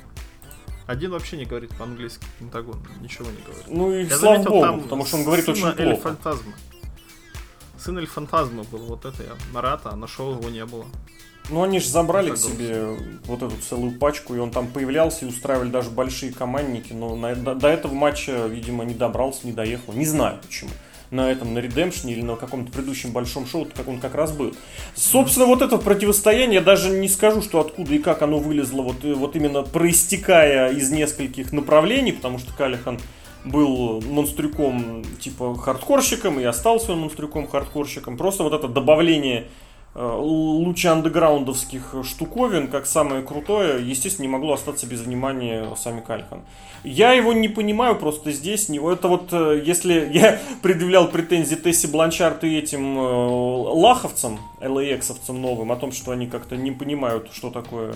[0.87, 2.25] Один вообще не говорит по-английски.
[2.39, 3.65] Пентагон ничего не говорит.
[3.69, 5.83] Ну и Я слава заметил, богу, там потому что он говорит очень плохо.
[5.83, 6.53] Эльфантазма.
[7.79, 9.31] Сын Эльфантазма был, вот это я.
[9.53, 10.87] Нарата, а нашел его не было.
[11.49, 15.29] Ну они же забрали к себе вот эту целую пачку, и он там появлялся и
[15.29, 19.93] устраивали даже большие командники, но на- до, до этого матча, видимо, не добрался, не доехал.
[19.93, 20.71] Не знаю почему.
[21.11, 24.55] На этом, на Redemption или на каком-то предыдущем большом шоу, как он как раз был.
[24.95, 29.05] Собственно, вот это противостояние, я даже не скажу, что откуда и как оно вылезло, вот,
[29.05, 32.99] э, вот именно проистекая из нескольких направлений, потому что Калихан
[33.45, 38.17] был монстрюком типа хардкорщиком и остался он монстрюком хардкорщиком.
[38.17, 39.47] Просто вот это добавление
[39.99, 46.43] лучше андеграундовских штуковин, как самое крутое, естественно, не могло остаться без внимания Сами Кальхан.
[46.85, 48.69] Я его не понимаю просто здесь.
[48.69, 55.33] Не, это вот, э, если я предъявлял претензии Тесси Бланчарт и этим э, лаховцам, LAX-овцам
[55.33, 57.95] новым, о том, что они как-то не понимают, что такое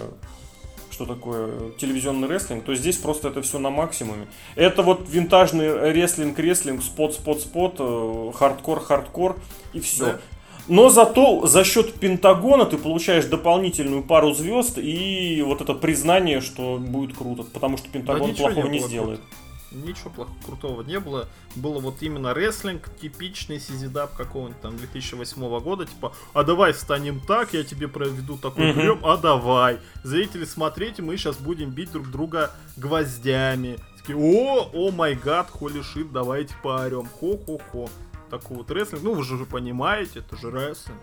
[0.90, 4.26] что такое телевизионный рестлинг, то здесь просто это все на максимуме.
[4.54, 9.36] Это вот винтажный рестлинг, рестлинг, spot, spot, spot, э, хардкор, хардкор
[9.72, 10.04] и все.
[10.04, 10.20] Да.
[10.68, 16.78] Но зато за счет Пентагона ты получаешь дополнительную пару звезд и вот это признание, что
[16.78, 19.20] будет круто, потому что Пентагон да плохого не, не сделает.
[19.20, 19.36] Круто
[19.72, 21.28] ничего плохого, крутого не было.
[21.54, 27.52] Было вот именно рестлинг, типичный CZW какого-нибудь там 2008 года, типа, а давай станем так,
[27.54, 29.78] я тебе проведу такой прием, а давай.
[30.02, 33.78] Зрители, смотрите, мы сейчас будем бить друг друга гвоздями.
[33.98, 37.08] Такие, о, oh my god, holy shit, давайте поорем.
[37.20, 37.88] Хо-хо-хо.
[38.30, 39.02] Такой вот рестлинг.
[39.02, 40.98] Ну, вы же понимаете, это же рестлинг.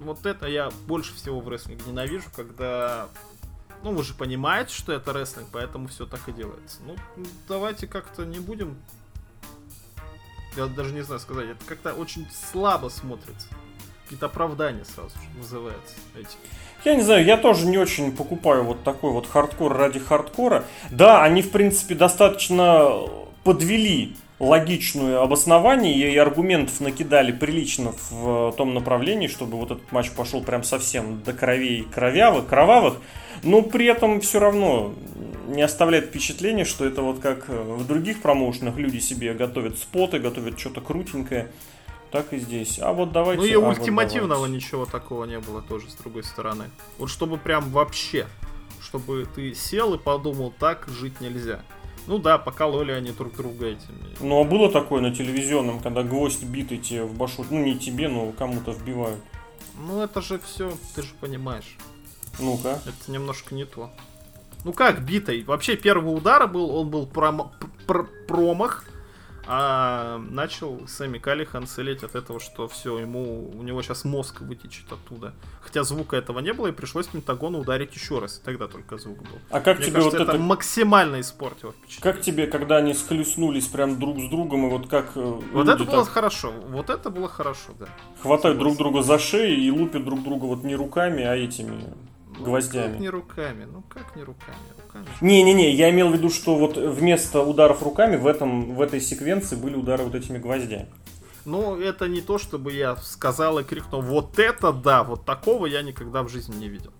[0.00, 3.08] Вот это я больше всего в рестлинге ненавижу, когда
[3.82, 6.80] ну, вы же понимаете, что это рестлинг, поэтому все так и делается.
[6.84, 6.96] Ну,
[7.48, 8.76] давайте как-то не будем...
[10.56, 13.48] Я даже не знаю сказать, это как-то очень слабо смотрится.
[14.04, 16.36] Какие-то оправдания сразу же вызываются эти.
[16.84, 20.64] Я не знаю, я тоже не очень покупаю вот такой вот хардкор ради хардкора.
[20.90, 23.02] Да, они, в принципе, достаточно
[23.44, 30.42] подвели логичную обоснование и аргументов накидали прилично в том направлении, чтобы вот этот матч пошел
[30.42, 32.98] прям совсем до кровей кровявых, кровавых.
[33.42, 34.94] Но при этом все равно
[35.46, 40.58] не оставляет впечатление, что это вот как в других промоушенах люди себе готовят споты, готовят
[40.58, 41.50] что-то крутенькое.
[42.10, 42.78] Так и здесь.
[42.80, 43.42] А вот давайте...
[43.42, 46.70] Ну и а ультимативного вот ничего такого не было тоже, с другой стороны.
[46.96, 48.26] Вот чтобы прям вообще,
[48.80, 51.60] чтобы ты сел и подумал, так жить нельзя.
[52.08, 54.16] Ну да, покололи они друг друга этими.
[54.20, 58.08] Ну а было такое на телевизионном, когда гвоздь битый тебе в башу, ну не тебе,
[58.08, 59.20] но кому-то вбивают.
[59.78, 61.76] Ну это же все, ты же понимаешь.
[62.40, 62.80] Ну-ка.
[62.86, 63.90] Это немножко не то.
[64.64, 65.44] Ну как битый?
[65.44, 67.50] Вообще первый удар был, он был пром-
[67.86, 68.86] пр- промах,
[69.50, 74.92] а начал Сэмми Калихан целеть от этого, что все, ему, у него сейчас мозг вытечет
[74.92, 75.32] оттуда.
[75.62, 79.18] Хотя звука этого не было, и пришлось Пентагону ударить еще раз, и тогда только звук
[79.22, 79.38] был.
[79.48, 82.12] А как Мне тебе кажется, вот это, это максимально испортило впечатление?
[82.12, 85.12] Как тебе, когда они схлестнулись прям друг с другом, и вот как...
[85.14, 86.12] Э, вот это было так...
[86.12, 87.86] хорошо, вот это было хорошо, да.
[88.20, 91.82] Хватают друг друга за шею и лупят друг друга вот не руками, а этими
[92.38, 92.92] ну, гвоздями.
[92.92, 93.64] Как не руками?
[93.64, 94.56] Ну как не руками?
[95.20, 99.56] Не-не-не, я имел в виду, что вот вместо ударов руками в, этом, в этой секвенции
[99.56, 100.88] были удары вот этими гвоздями.
[101.44, 105.82] Ну, это не то, чтобы я сказал и крикнул, вот это да, вот такого я
[105.82, 106.92] никогда в жизни не видел.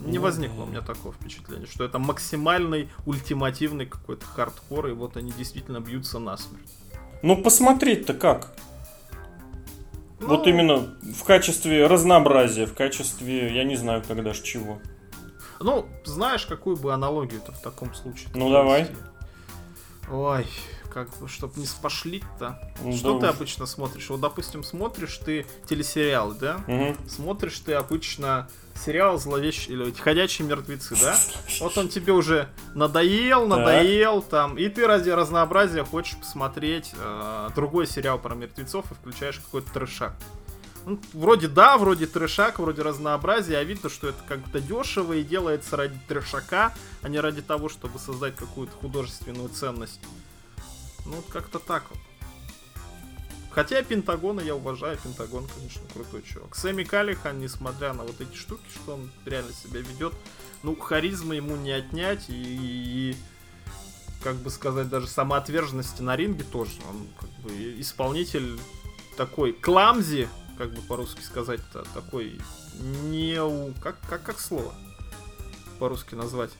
[0.00, 5.16] Не ну, возникло у меня такого впечатления, что это максимальный, ультимативный какой-то хардкор, и вот
[5.16, 6.70] они действительно бьются насмерть.
[7.22, 8.52] Ну, посмотреть-то как?
[10.20, 14.80] Ну, вот именно в качестве разнообразия, в качестве, я не знаю, когда ж чего.
[15.62, 18.28] Ну, знаешь, какую бы аналогию-то в таком случае?
[18.34, 18.88] Ну, давай.
[20.10, 20.46] Ой,
[20.92, 22.60] как бы, чтобы не спошлить-то.
[22.82, 23.36] Ну, что да ты уж.
[23.36, 24.10] обычно смотришь?
[24.10, 26.60] Вот, допустим, смотришь ты телесериал, да?
[26.66, 27.08] Угу.
[27.08, 31.16] Смотришь ты обычно сериал «Зловещие» или «Ходячие мертвецы», да?
[31.60, 34.30] Вот он тебе уже надоел, надоел, так.
[34.30, 39.72] там, и ты ради разнообразия хочешь посмотреть э, другой сериал про мертвецов и включаешь какой-то
[39.72, 40.14] трешак.
[40.84, 45.76] Ну, вроде да, вроде трешак, вроде разнообразия, а видно, что это как-то дешево и делается
[45.76, 50.00] ради трешака, а не ради того, чтобы создать какую-то художественную ценность.
[51.06, 51.98] Ну, вот как-то так вот.
[53.50, 56.56] Хотя Пентагона я уважаю, Пентагон, конечно, крутой чувак.
[56.56, 60.14] Сэмми Калихан, несмотря на вот эти штуки, что он реально себя ведет,
[60.62, 63.16] ну, харизма ему не отнять, и, и
[64.22, 66.72] как бы сказать, даже самоотверженности на ринге тоже.
[66.88, 68.58] Он как бы исполнитель
[69.16, 70.28] такой кламзи,
[70.58, 72.40] как бы по-русски сказать-то, такой
[73.04, 73.36] не...
[73.80, 74.72] Как, как, как слово
[75.78, 76.50] по-русски назвать?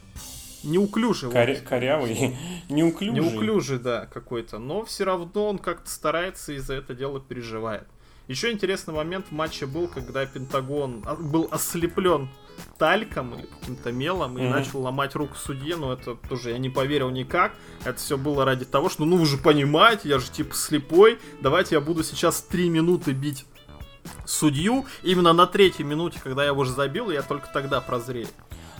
[0.65, 1.31] неуклюжий.
[1.31, 2.37] Коря- корявый,
[2.69, 3.21] неуклюжий.
[3.21, 4.59] Неуклюжий, да, какой-то.
[4.59, 7.87] Но все равно он как-то старается и за это дело переживает.
[8.29, 12.29] Еще интересный момент в матче был, когда Пентагон был ослеплен
[12.79, 14.51] тальком или каким-то мелом и mm-hmm.
[14.51, 17.53] начал ломать руку судье, но это тоже я не поверил никак.
[17.85, 21.75] Это все было ради того, что ну вы же понимаете, я же типа слепой, давайте
[21.75, 23.45] я буду сейчас три минуты бить
[24.25, 24.87] судью.
[25.03, 28.29] Именно на третьей минуте, когда я его уже забил, я только тогда прозрею.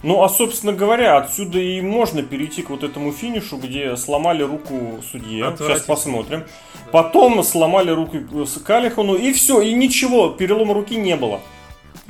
[0.03, 5.01] Ну, а, собственно говоря, отсюда и можно перейти к вот этому финишу, где сломали руку
[5.09, 5.55] судье.
[5.57, 6.45] Сейчас посмотрим.
[6.91, 8.19] Потом сломали руку
[8.65, 11.41] Калихану, и все, и ничего, перелома руки не было.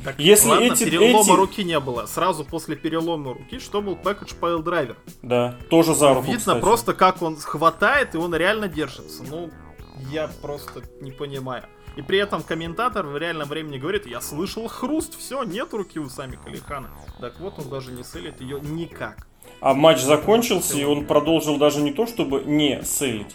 [0.04, 1.30] Так, Если ладно, эти, перелома эти...
[1.30, 2.06] руки не было.
[2.06, 4.96] Сразу после перелома руки, что был пэкэдж пайл драйвер.
[5.22, 6.60] Да, тоже за руку, Видно кстати.
[6.60, 9.22] просто, как он хватает, и он реально держится.
[9.28, 9.50] Ну,
[10.10, 11.64] Я просто не понимаю.
[11.96, 16.08] И при этом комментатор в реальном времени говорит, я слышал хруст, все, нет руки у
[16.08, 16.88] Сами Калихана.
[17.20, 19.26] Так вот, он даже не селит ее никак.
[19.60, 23.32] А матч закончился, и он продолжил даже не то, чтобы не селить,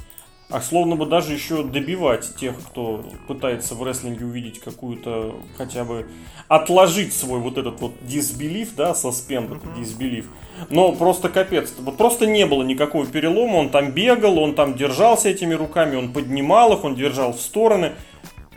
[0.49, 6.08] а словно бы даже еще добивать тех, кто пытается в рестлинге увидеть какую-то, хотя бы
[6.47, 10.26] отложить свой вот этот вот disbelief, да, suspend этот disbelief.
[10.70, 15.30] Но просто капец, вот просто не было никакого перелома, он там бегал, он там держался
[15.30, 17.93] этими руками, он поднимал их, он держал в стороны.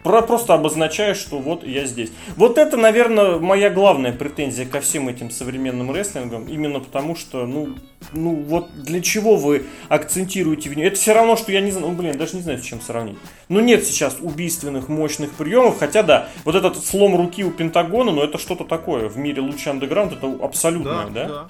[0.03, 2.11] Про, просто обозначаешь, что вот я здесь.
[2.37, 6.47] Вот это, наверное, моя главная претензия ко всем этим современным рестлингам.
[6.49, 7.75] Именно потому, что, ну,
[8.13, 10.87] ну вот для чего вы акцентируете в нее?
[10.87, 13.19] Это все равно, что я не знаю, ну, блин, даже не знаю, с чем сравнить.
[13.51, 15.79] Ну, нет сейчас убийственных, мощных приемов.
[15.79, 19.09] Хотя, да, вот этот слом руки у Пентагона, ну, это что-то такое.
[19.09, 21.11] В мире лучше андеграунд, это абсолютное, да?
[21.11, 21.29] да?
[21.29, 21.49] да.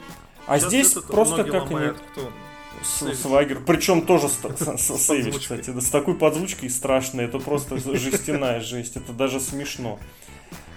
[0.48, 1.66] А сейчас здесь просто как...
[1.66, 2.30] Кто?
[2.84, 3.60] Свагер.
[3.66, 5.70] Причем тоже сейвишь, кстати.
[5.70, 7.24] Да, с такой подзвучкой страшной.
[7.24, 8.96] Это просто жестяная жесть.
[8.96, 9.98] Это даже смешно.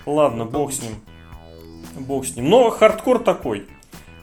[0.05, 0.95] Ладно, бог с ним.
[1.95, 2.49] Бог с ним.
[2.49, 3.65] Но хардкор такой.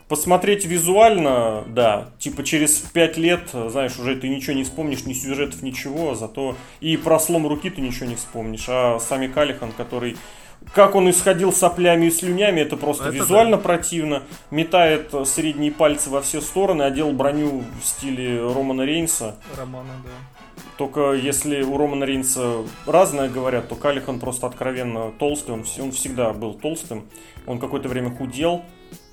[0.07, 5.61] Посмотреть визуально, да, типа через 5 лет, знаешь, уже ты ничего не вспомнишь, ни сюжетов,
[5.61, 8.65] ничего, зато и про слом руки ты ничего не вспомнишь.
[8.67, 10.17] А сами Калихан, который
[10.73, 13.63] как он исходил соплями и слюнями, это просто это визуально да.
[13.63, 14.23] противно.
[14.51, 19.35] Метает средние пальцы во все стороны, одел броню в стиле Романа Рейнса.
[19.57, 20.11] Романа, да.
[20.77, 25.51] Только если у Романа Рейнса разное говорят, то Калихан просто откровенно толстый.
[25.51, 27.05] Он, он всегда был толстым.
[27.45, 28.63] Он какое-то время худел.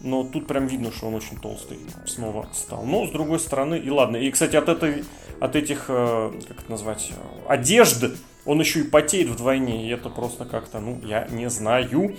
[0.01, 2.84] Но тут прям видно, что он очень толстый снова стал.
[2.84, 4.16] Но с другой стороны, и ладно.
[4.16, 5.05] И, кстати, от, этой,
[5.40, 7.12] от этих, э, как это назвать,
[7.46, 8.12] одежды
[8.49, 12.16] он еще и потеет вдвойне, и это просто как-то, ну, я не знаю.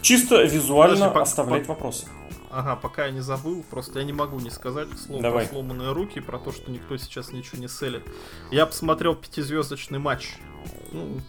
[0.00, 1.74] Чисто визуально Подожди, оставлять по...
[1.74, 2.06] вопросы.
[2.52, 5.46] Ага, пока я не забыл, просто я не могу не сказать слово Давай.
[5.46, 8.04] про сломанные руки, про то, что никто сейчас ничего не селит.
[8.52, 10.36] Я посмотрел пятизвездочный матч.
[10.92, 11.20] Ну,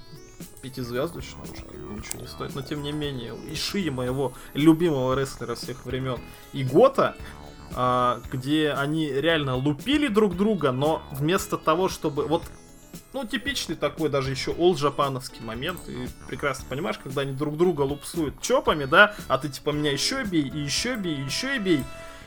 [0.61, 6.19] пятизвездочный уже ничего не стоит, но тем не менее, Иши моего любимого рестлера всех времен,
[6.53, 7.15] и Гота,
[7.73, 12.27] а, где они реально лупили друг друга, но вместо того, чтобы...
[12.27, 12.43] Вот
[13.16, 15.80] ну, типичный такой даже еще олд джапановский момент.
[15.88, 20.26] И прекрасно понимаешь, когда они друг друга лупсуют чопами, да, а ты типа меня еще
[20.26, 21.80] бей, и еще бей, и еще бей.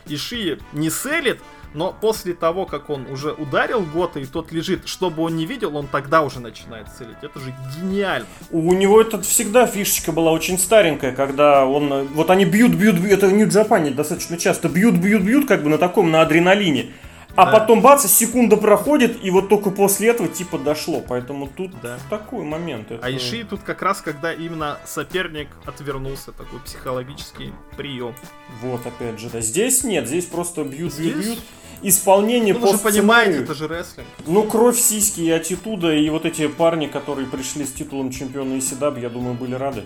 [0.07, 1.39] И Ши не селит,
[1.75, 5.77] но после того, как он уже ударил Гота, и тот лежит, чтобы он не видел,
[5.77, 7.17] он тогда уже начинает целить.
[7.21, 8.25] Это же гениально.
[8.49, 12.07] У него это всегда фишечка была очень старенькая, когда он...
[12.07, 15.69] Вот они бьют, бьют, бьют, это в Нью-Джапане достаточно часто бьют, бьют, бьют, как бы
[15.69, 16.93] на таком, на адреналине.
[17.35, 17.51] А да.
[17.59, 21.01] потом бац, секунда проходит, и вот только после этого типа дошло.
[21.07, 21.97] Поэтому тут да.
[22.09, 22.91] такой момент.
[22.91, 23.05] Это...
[23.05, 28.13] А Иши тут как раз, когда именно соперник отвернулся, такой психологический прием.
[28.61, 29.41] Вот, опять же, да.
[29.41, 31.13] Здесь нет, здесь просто бьют, здесь...
[31.13, 31.39] бьют, бьют.
[31.81, 34.07] Исполнение ну, по же понимаете, это же рестлинг.
[34.27, 38.97] Ну, кровь, сиськи и аттитуда, и вот эти парни, которые пришли с титулом чемпиона Исидаб,
[38.97, 39.85] я думаю, были рады.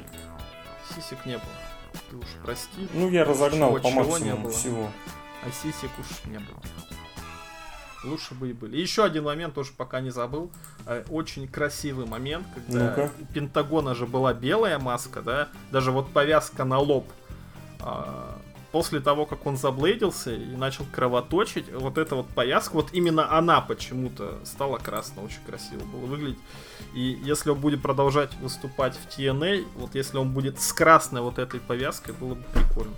[0.89, 2.01] Сисек не было.
[2.09, 2.87] Ты уж прости.
[2.93, 4.89] Ну, я разогнал чего, по максимуму всего.
[5.45, 6.59] А сисек уж не было.
[8.04, 8.78] Лучше бы и были.
[8.78, 10.51] И еще один момент, тоже пока не забыл.
[10.86, 16.12] Э, очень красивый момент, когда ну у Пентагона же была белая маска, да, даже вот
[16.12, 17.08] повязка на лоб.
[17.80, 18.38] А,
[18.74, 23.62] после того, как он заблейдился и начал кровоточить, вот эта вот повязка, вот именно она
[23.62, 26.39] почему-то стала красной, очень красиво было выглядеть.
[26.95, 31.38] И если он будет продолжать выступать в TNA, вот если он будет с красной вот
[31.38, 32.93] этой повязкой, было бы прикольно.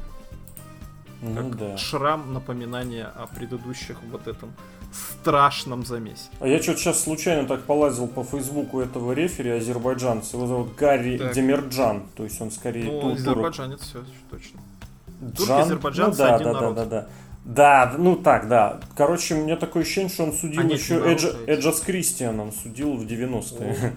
[1.22, 1.78] Ну, как да.
[1.78, 4.53] шрам напоминание о предыдущих вот этом
[4.95, 6.29] страшном замесе.
[6.39, 10.37] А я что-то сейчас случайно так полазил по фейсбуку этого рефери азербайджанца.
[10.37, 11.33] Его зовут Гарри так.
[11.33, 12.03] Демирджан.
[12.15, 14.59] То есть он скорее ну, тур азербайджанец, все точно.
[15.35, 16.75] Турки, азербайджанцы, ну, да, один да, народ.
[16.75, 17.07] Да, да, да.
[17.45, 18.79] Да, ну так, да.
[18.95, 22.95] Короче, у меня такое ощущение, что он судил а еще Эджа, Эджа с Кристианом, судил
[22.95, 23.93] в 90-е.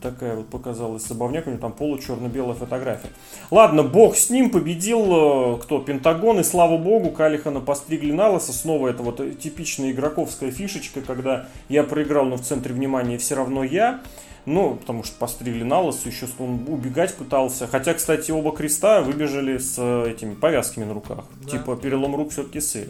[0.00, 3.10] Такая вот показалась забавняк, у него там полу-черно-белая фотография.
[3.50, 5.80] Ладно, бог с ним, победил э, кто?
[5.80, 8.52] Пентагон, и слава богу, Калихана постригли на лысо.
[8.52, 13.64] Снова это вот типичная игроковская фишечка, когда я проиграл, но в центре внимания все равно
[13.64, 14.00] я.
[14.46, 17.66] Ну, потому что постригли на лысо, еще он убегать пытался.
[17.66, 21.24] Хотя, кстати, оба Криста выбежали с э, этими повязками на руках.
[21.42, 21.50] Да.
[21.50, 22.88] Типа перелом рук все-таки сыр.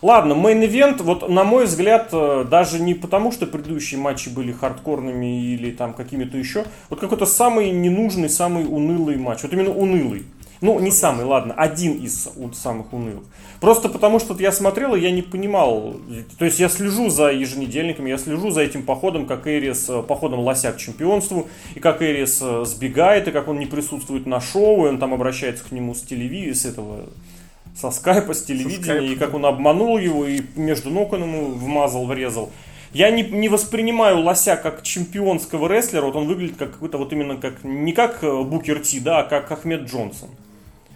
[0.00, 4.52] Ладно, main event, вот на мой взгляд, э, даже не потому, что предыдущие матчи были
[4.52, 9.42] хардкорными или там какими-то еще, вот какой-то самый ненужный, самый унылый матч.
[9.42, 10.24] Вот именно унылый.
[10.60, 13.22] Ну, не самый, ладно, один из самых унылых.
[13.60, 15.96] Просто потому, что я смотрел, и я не понимал.
[16.38, 20.40] То есть я слежу за еженедельниками, я слежу за этим походом, как Эрис, э, походом
[20.40, 24.86] лося к чемпионству, и как Эрис э, сбегает, и как он не присутствует на шоу,
[24.86, 27.06] и он там обращается к нему с телевизора, с этого
[27.80, 32.06] со скайпа, с телевидения, и как он обманул его, и между ног он ему вмазал,
[32.06, 32.50] врезал.
[32.92, 37.36] Я не, не воспринимаю Лося как чемпионского рестлера, вот он выглядит как какой-то вот именно
[37.36, 40.30] как, не как э, Букер Ти, да, а как Ахмед Джонсон.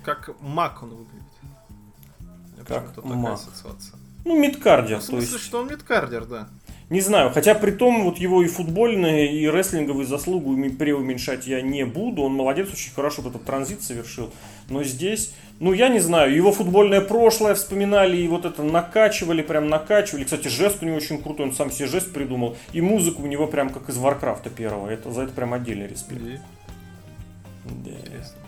[0.03, 2.67] Как Мак он выглядит.
[2.67, 3.35] Как такая Мак.
[3.35, 3.95] ассоциация.
[4.25, 5.45] Ну, midcarder, В то смысле, есть.
[5.45, 6.49] что он midcarder, да.
[6.91, 11.61] Не знаю, хотя при том вот его и футбольные, и рестлинговые заслугу уме- преуменьшать я
[11.63, 12.23] не буду.
[12.23, 14.31] Он молодец, очень хорошо вот этот транзит совершил.
[14.69, 19.69] Но здесь, ну я не знаю, его футбольное прошлое вспоминали и вот это накачивали, прям
[19.69, 20.25] накачивали.
[20.25, 22.57] Кстати, жест у него очень крутой, он сам себе жест придумал.
[22.73, 24.89] И музыку у него прям как из Warcraft а первого.
[24.89, 26.21] Это, за это прям отдельный респект.
[26.21, 26.41] И
[27.65, 27.91] Да.
[27.93, 28.39] Интересно.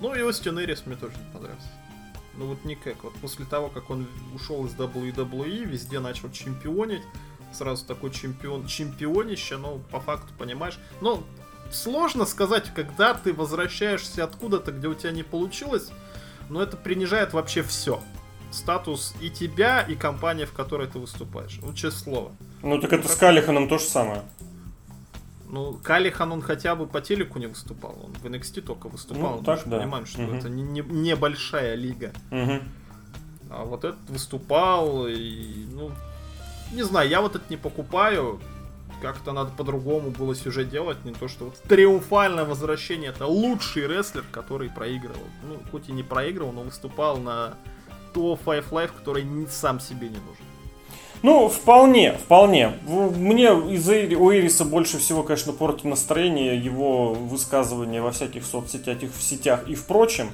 [0.00, 1.68] Ну и Остин Эрис мне тоже не понравился.
[2.38, 3.04] Ну вот никак.
[3.04, 7.02] Вот после того, как он ушел из WWE, везде начал чемпионить.
[7.52, 10.78] Сразу такой чемпион, чемпионище, но по факту понимаешь.
[11.02, 11.22] Ну,
[11.70, 15.90] сложно сказать, когда ты возвращаешься откуда-то, где у тебя не получилось,
[16.48, 18.00] но это принижает вообще все.
[18.50, 21.58] Статус и тебя, и компании, в которой ты выступаешь.
[21.62, 22.32] Ну, честное слово.
[22.62, 24.22] Ну так это с Калиханом то же самое.
[25.50, 27.96] Ну, Калихан, он хотя бы по телеку не выступал.
[28.04, 29.36] Он в NXT только выступал.
[29.38, 29.78] Ну, так да.
[29.78, 30.38] понимаем, что Мгм.
[30.38, 32.12] это не- не- небольшая лига.
[32.30, 32.62] Мгм.
[33.50, 35.90] А вот этот выступал, и, ну,
[36.72, 38.40] не знаю, я вот это не покупаю.
[39.00, 43.10] Как-то надо по-другому было сюжет делать, не то что вот триумфальное возвращение.
[43.10, 45.26] Это лучший рестлер, который проигрывал.
[45.44, 47.54] Ну, хоть и не проигрывал, но выступал на
[48.12, 50.44] Tour Five Life, который сам себе не нужен.
[51.22, 52.74] Ну, вполне, вполне.
[52.86, 59.22] Мне из у Эриса больше всего, конечно, портит настроение его высказывания во всяких соцсетях в
[59.22, 60.30] сетях и впрочем.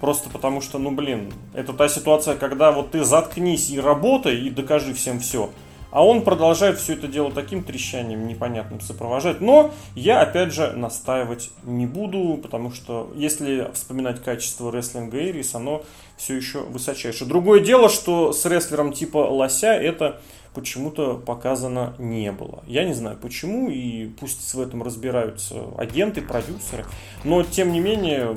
[0.00, 4.50] Просто потому что, ну блин, это та ситуация, когда вот ты заткнись и работай, и
[4.50, 5.50] докажи всем все.
[5.94, 9.40] А он продолжает все это дело таким трещанием непонятным сопровождать.
[9.40, 15.84] Но я, опять же, настаивать не буду, потому что если вспоминать качество рестлинга Эрис, оно
[16.16, 17.28] все еще высочайшее.
[17.28, 20.20] Другое дело, что с рестлером типа Лося это
[20.52, 22.64] почему-то показано не было.
[22.66, 26.86] Я не знаю почему, и пусть в этом разбираются агенты, продюсеры.
[27.22, 28.36] Но, тем не менее,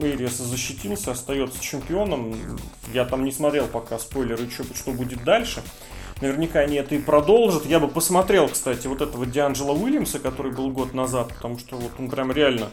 [0.00, 2.34] Эрис защитился, остается чемпионом.
[2.92, 5.62] Я там не смотрел пока спойлеры, что, что будет дальше.
[6.20, 7.66] Наверняка они это и продолжат.
[7.66, 11.92] Я бы посмотрел, кстати, вот этого Дианджела Уильямса, который был год назад, потому что вот
[11.98, 12.70] он прям реально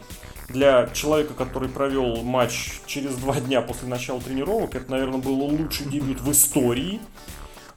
[0.49, 5.87] для человека, который провел матч через два дня после начала тренировок, это, наверное, был лучший
[5.87, 6.99] дебют в истории.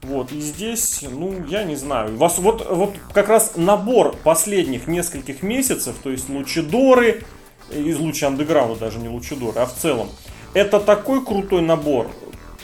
[0.03, 2.16] Вот, и здесь, ну, я не знаю.
[2.16, 7.25] Вас вот, вот как раз набор последних нескольких месяцев, то есть Лучидоры,
[7.71, 10.09] из Луча Андеграунда даже не Лучидоры, а в целом,
[10.55, 12.11] это такой крутой набор,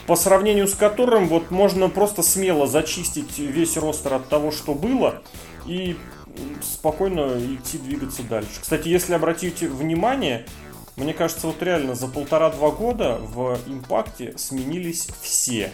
[0.07, 5.21] по сравнению с которым вот можно просто смело зачистить весь ростер от того, что было,
[5.65, 5.97] и
[6.61, 8.61] спокойно идти двигаться дальше.
[8.61, 10.45] Кстати, если обратите внимание,
[10.95, 15.71] мне кажется, вот реально за полтора-два года в Импакте сменились все.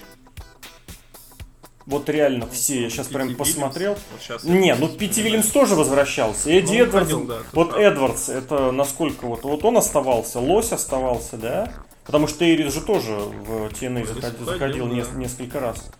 [1.85, 2.83] Вот реально все.
[2.83, 3.97] Я сейчас Пити прям Вильямс, посмотрел.
[4.29, 5.19] вот я Не, ну Пити.
[5.19, 6.49] Вильямс тоже возвращался.
[6.49, 7.11] Эдди Ну, Эдвардс.
[7.11, 7.87] ходил, да, вот правда.
[7.87, 9.43] Эдвардс, это насколько вот.
[9.43, 11.73] Вот он оставался, Лось оставался, да?
[12.05, 14.95] Потому что Эрис же тоже в TNA заходил, ходил, заходил да.
[14.95, 15.91] нес- несколько раз.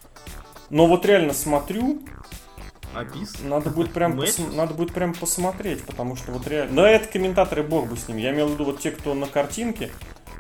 [0.70, 2.02] Но вот реально смотрю,
[2.94, 3.40] Абис?
[3.42, 6.84] надо будет прям пос- надо будет прям посмотреть, потому что вот реально.
[6.84, 8.22] Да, это комментаторы, бог бы с ними.
[8.22, 9.92] Я имел в виду вот те, кто на картинке,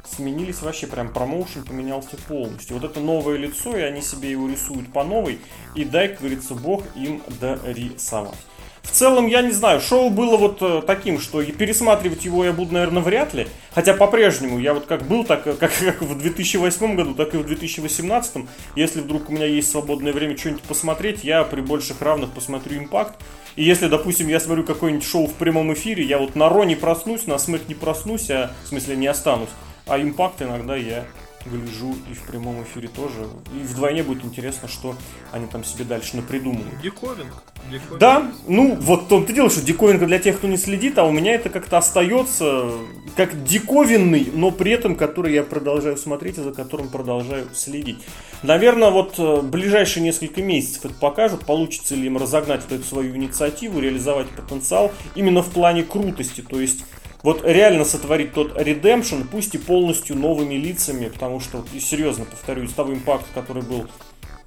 [0.05, 2.77] сменились вообще прям промоушен поменялся полностью.
[2.77, 5.39] Вот это новое лицо, и они себе его рисуют по новой.
[5.75, 8.35] И дай, как говорится, бог им дорисовать.
[8.83, 12.73] В целом, я не знаю, шоу было вот э, таким, что пересматривать его я буду,
[12.73, 13.47] наверное, вряд ли.
[13.73, 17.37] Хотя по-прежнему я вот как был, так э, как, как в 2008 году, так и
[17.37, 18.45] в 2018.
[18.75, 23.15] Если вдруг у меня есть свободное время что-нибудь посмотреть, я при больших равных посмотрю Импакт.
[23.55, 26.75] И если, допустим, я смотрю какое-нибудь шоу в прямом эфире, я вот на Ро не
[26.75, 29.49] проснусь, на Смэк не проснусь, а в смысле не останусь.
[29.87, 31.05] А Импакт иногда я
[31.45, 33.27] гляжу и в прямом эфире тоже.
[33.55, 34.95] И вдвойне будет интересно, что
[35.31, 36.81] они там себе дальше напридумывают.
[36.81, 37.43] Диковинг.
[37.71, 37.99] Диковинг.
[37.99, 41.11] Да, ну вот в том-то дело, что диковинка для тех, кто не следит, а у
[41.11, 42.71] меня это как-то остается
[43.15, 47.99] как диковинный, но при этом который я продолжаю смотреть и за которым продолжаю следить.
[48.43, 53.15] Наверное, вот э, ближайшие несколько месяцев это покажут, получится ли им разогнать вот эту свою
[53.15, 56.83] инициативу, реализовать потенциал именно в плане крутости, то есть
[57.23, 62.25] вот реально сотворить тот Redemption, пусть и полностью новыми лицами, потому что, вот, и серьезно
[62.25, 63.87] повторю, из того импакта, который был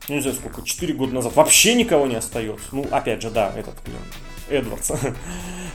[0.08, 2.66] ну, не знаю сколько, 4 года назад, вообще никого не остается.
[2.72, 3.98] Ну, опять же, да, этот, блин,
[4.48, 4.90] Эдвардс.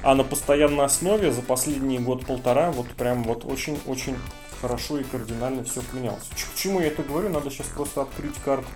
[0.02, 4.16] А на постоянной основе за последние год-полтора вот прям вот очень-очень
[4.62, 6.24] хорошо и кардинально все поменялось.
[6.24, 7.28] К чему я это говорю?
[7.28, 8.70] Надо сейчас просто открыть карту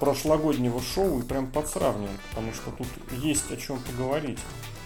[0.00, 2.86] прошлогоднего шоу и прям подсравнивать, потому что тут
[3.22, 4.38] есть о чем поговорить.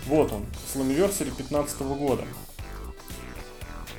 [0.09, 2.25] Вот он, Slammiversary 15 года.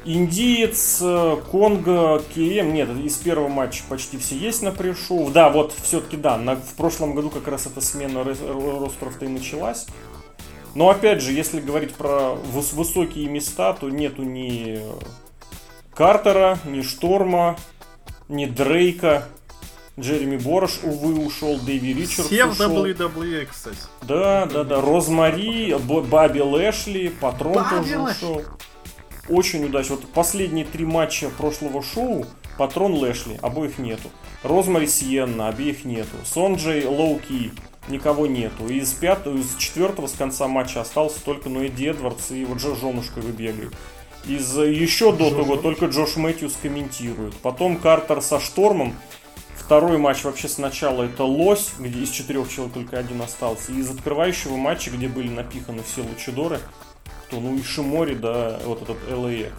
[0.05, 5.29] Индиец, э, Конго, КМ, нет, из первого матча почти все есть на пришел.
[5.29, 9.85] Да, вот все-таки да, на, в прошлом году как раз эта смена ростеров-то и началась.
[10.73, 14.81] Но опять же, если говорить про выс- высокие места, то нету ни
[15.93, 17.57] Картера, ни Шторма,
[18.29, 19.25] ни Дрейка,
[19.99, 22.85] Джереми Борош, увы, ушел, Дэви Ричардс Все в ушел.
[22.85, 23.77] WWE, кстати.
[24.01, 24.81] Да, да, да.
[24.81, 28.25] Розмари, Баби Лэшли, Патрон Бобби тоже Лэшли.
[28.25, 28.41] ушел.
[29.27, 29.95] Очень удачно.
[29.95, 32.25] Вот последние три матча прошлого шоу
[32.57, 34.09] Патрон Лэшли, обоих нету.
[34.43, 36.15] Розмари Сиенна, обеих нету.
[36.25, 37.51] Сонджей Лоуки,
[37.89, 38.67] никого нету.
[38.67, 42.75] Из пятого, из четвертого с конца матча остался только ну, Эдди Эдвардс и вот Джо
[42.75, 43.73] Жонушка выбегает.
[44.25, 47.35] Из э, еще до того только Джош Мэтьюс комментирует.
[47.37, 48.93] Потом Картер со Штормом.
[49.69, 53.71] Второй матч вообще сначала это Лось, где из четырех человек только один остался.
[53.71, 56.59] И из открывающего матча, где были напиханы все лучидоры,
[57.27, 59.51] кто, ну, Ишимори, да, вот этот LAX.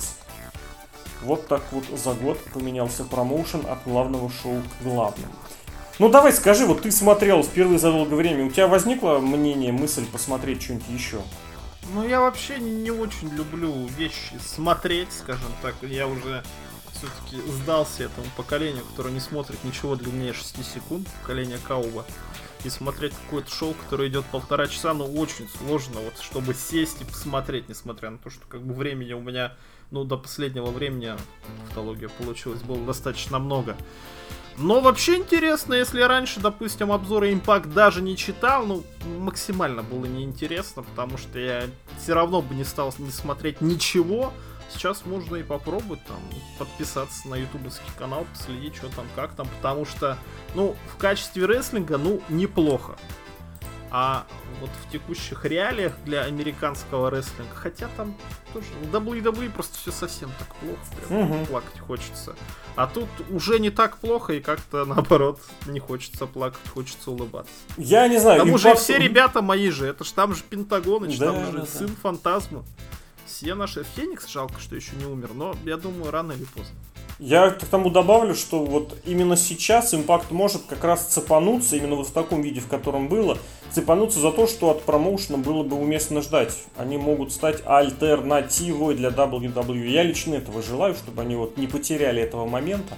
[1.22, 5.32] Вот так вот за год поменялся промоушен от главного шоу к главному.
[6.00, 10.04] Ну давай скажи, вот ты смотрел впервые за долгое время, у тебя возникло мнение, мысль
[10.06, 11.20] посмотреть что-нибудь еще?
[11.94, 15.76] Ну, я вообще не очень люблю вещи смотреть, скажем так.
[15.82, 16.42] Я уже
[17.00, 22.04] все-таки сдался этому поколению, которое не смотрит ничего длиннее 6 секунд, поколение Кауба.
[22.62, 27.04] И смотреть какое-то шоу, которое идет полтора часа, ну, очень сложно, вот, чтобы сесть и
[27.04, 29.56] посмотреть, несмотря на то, что, как бы, времени у меня,
[29.90, 31.14] ну, до последнего времени,
[31.68, 33.76] автология получилось, было достаточно много.
[34.58, 38.84] Но вообще интересно, если я раньше, допустим, обзоры Impact даже не читал, ну,
[39.18, 41.64] максимально было неинтересно, потому что я
[41.98, 44.34] все равно бы не стал не смотреть ничего.
[44.72, 46.18] Сейчас можно и попробовать там
[46.58, 50.16] подписаться на ютубовский канал, последить, что там, как там, потому что,
[50.54, 52.96] ну, в качестве рестлинга, ну, неплохо.
[53.92, 54.24] А
[54.60, 58.14] вот в текущих реалиях для американского рестлинга, хотя там
[58.52, 61.46] тоже WWE просто все совсем так плохо, прям Мгм.
[61.46, 62.36] плакать хочется.
[62.76, 67.52] А тут уже не так плохо, и как-то наоборот не хочется плакать, хочется улыбаться.
[67.76, 68.38] Я не знаю.
[68.38, 71.52] тому же Impact- все ребята мои же, это ж там же Пентагоныч, Да, там же
[71.52, 71.66] да, да.
[71.66, 72.62] сын Фантазма.
[73.40, 73.84] Все наши...
[73.96, 76.74] Феникс жалко, что еще не умер, но я думаю, рано или поздно.
[77.18, 82.08] Я к тому добавлю, что вот именно сейчас импакт может как раз цепануться, именно вот
[82.08, 83.38] в таком виде, в котором было,
[83.72, 86.54] цепануться за то, что от промоушена было бы уместно ждать.
[86.76, 89.88] Они могут стать альтернативой для WWE.
[89.88, 92.94] Я лично этого желаю, чтобы они вот не потеряли этого момента.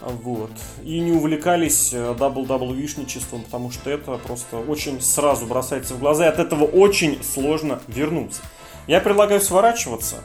[0.00, 0.50] Вот.
[0.82, 6.28] И не увлекались э, WWE-шничеством, потому что это просто очень сразу бросается в глаза, и
[6.28, 8.42] от этого очень сложно вернуться.
[8.90, 10.16] Я предлагаю сворачиваться.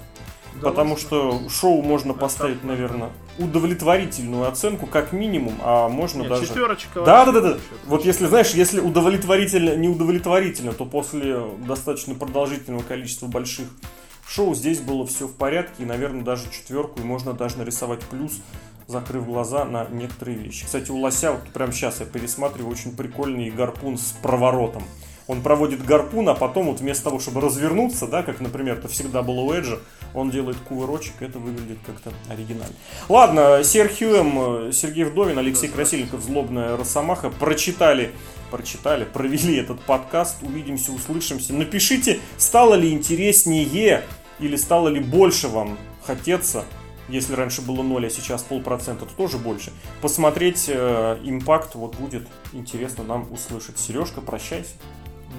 [0.60, 6.48] Потому что шоу можно поставить, наверное, удовлетворительную оценку, как минимум, а можно Нет, даже...
[6.48, 7.50] четверочка Да, да, да, да.
[7.50, 13.68] вообще Вот если, знаешь, если удовлетворительно, неудовлетворительно, то после достаточно продолжительного количества больших
[14.28, 18.40] шоу здесь было все в порядке, и, наверное, даже четверку, и можно даже нарисовать плюс,
[18.88, 20.66] закрыв глаза на некоторые вещи.
[20.66, 24.84] Кстати, у Лося, вот прямо сейчас я пересматриваю, очень прикольный гарпун с проворотом.
[25.28, 29.24] Он проводит гарпун, а потом вот вместо того, чтобы развернуться, да, как, например, это всегда
[29.24, 29.80] было у Эджа,
[30.14, 32.76] он делает кувырочек, это выглядит как-то оригинально.
[33.10, 38.12] Ладно, Серхио М, Сергей Вдовин, Алексей Красильников, Злобная Росомаха прочитали,
[38.52, 40.44] прочитали, провели этот подкаст.
[40.44, 41.54] Увидимся, услышимся.
[41.54, 44.04] Напишите, стало ли интереснее
[44.40, 46.66] или стало ли больше вам хотеться,
[47.10, 49.72] если раньше было 0, а сейчас полпроцента, то тоже больше.
[50.02, 53.78] Посмотреть э, импакт, вот будет интересно нам услышать.
[53.78, 54.74] Сережка, прощайся.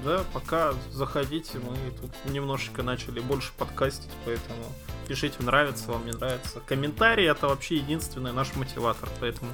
[0.04, 4.72] Да, пока заходите, мы тут немножечко начали больше подкастить, поэтому
[5.08, 6.60] пишите, нравится вам, не нравится.
[6.60, 9.50] Комментарии это вообще единственный наш мотиватор, поэтому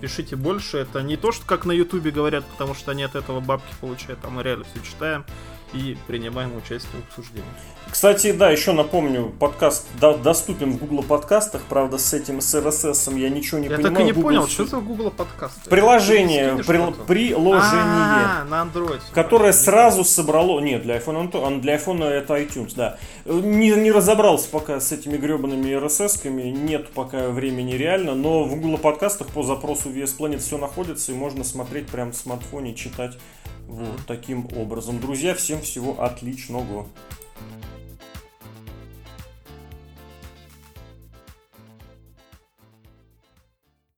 [0.00, 0.78] пишите больше.
[0.78, 4.20] Это не то, что как на ютубе говорят, потому что они от этого бабки получают,
[4.24, 5.24] а мы реально все читаем
[5.72, 7.48] и принимаем участие в обсуждении.
[7.90, 13.18] Кстати, да, еще напомню, подкаст до- доступен в Google подкастах, правда, с этим, с RSS
[13.18, 13.94] я ничего не Я понимаю.
[13.94, 15.68] так и не Google понял, что за Google подкасты?
[15.68, 17.02] Приложение, что-то?
[17.04, 17.62] приложение.
[17.74, 19.00] А, на Android.
[19.12, 20.60] Которое сразу собрало...
[20.60, 22.96] Нет, для iPhone, он- для iPhone это iTunes, да.
[23.26, 28.78] Не, не разобрался пока с этими гребаными RSS-ками, нет пока времени реально, но в Google
[28.78, 33.18] подкастах по запросу VS Planet все находится, и можно смотреть прямо в смартфоне, читать
[33.66, 35.00] вот таким образом.
[35.00, 36.86] Друзья, всем всего отличного.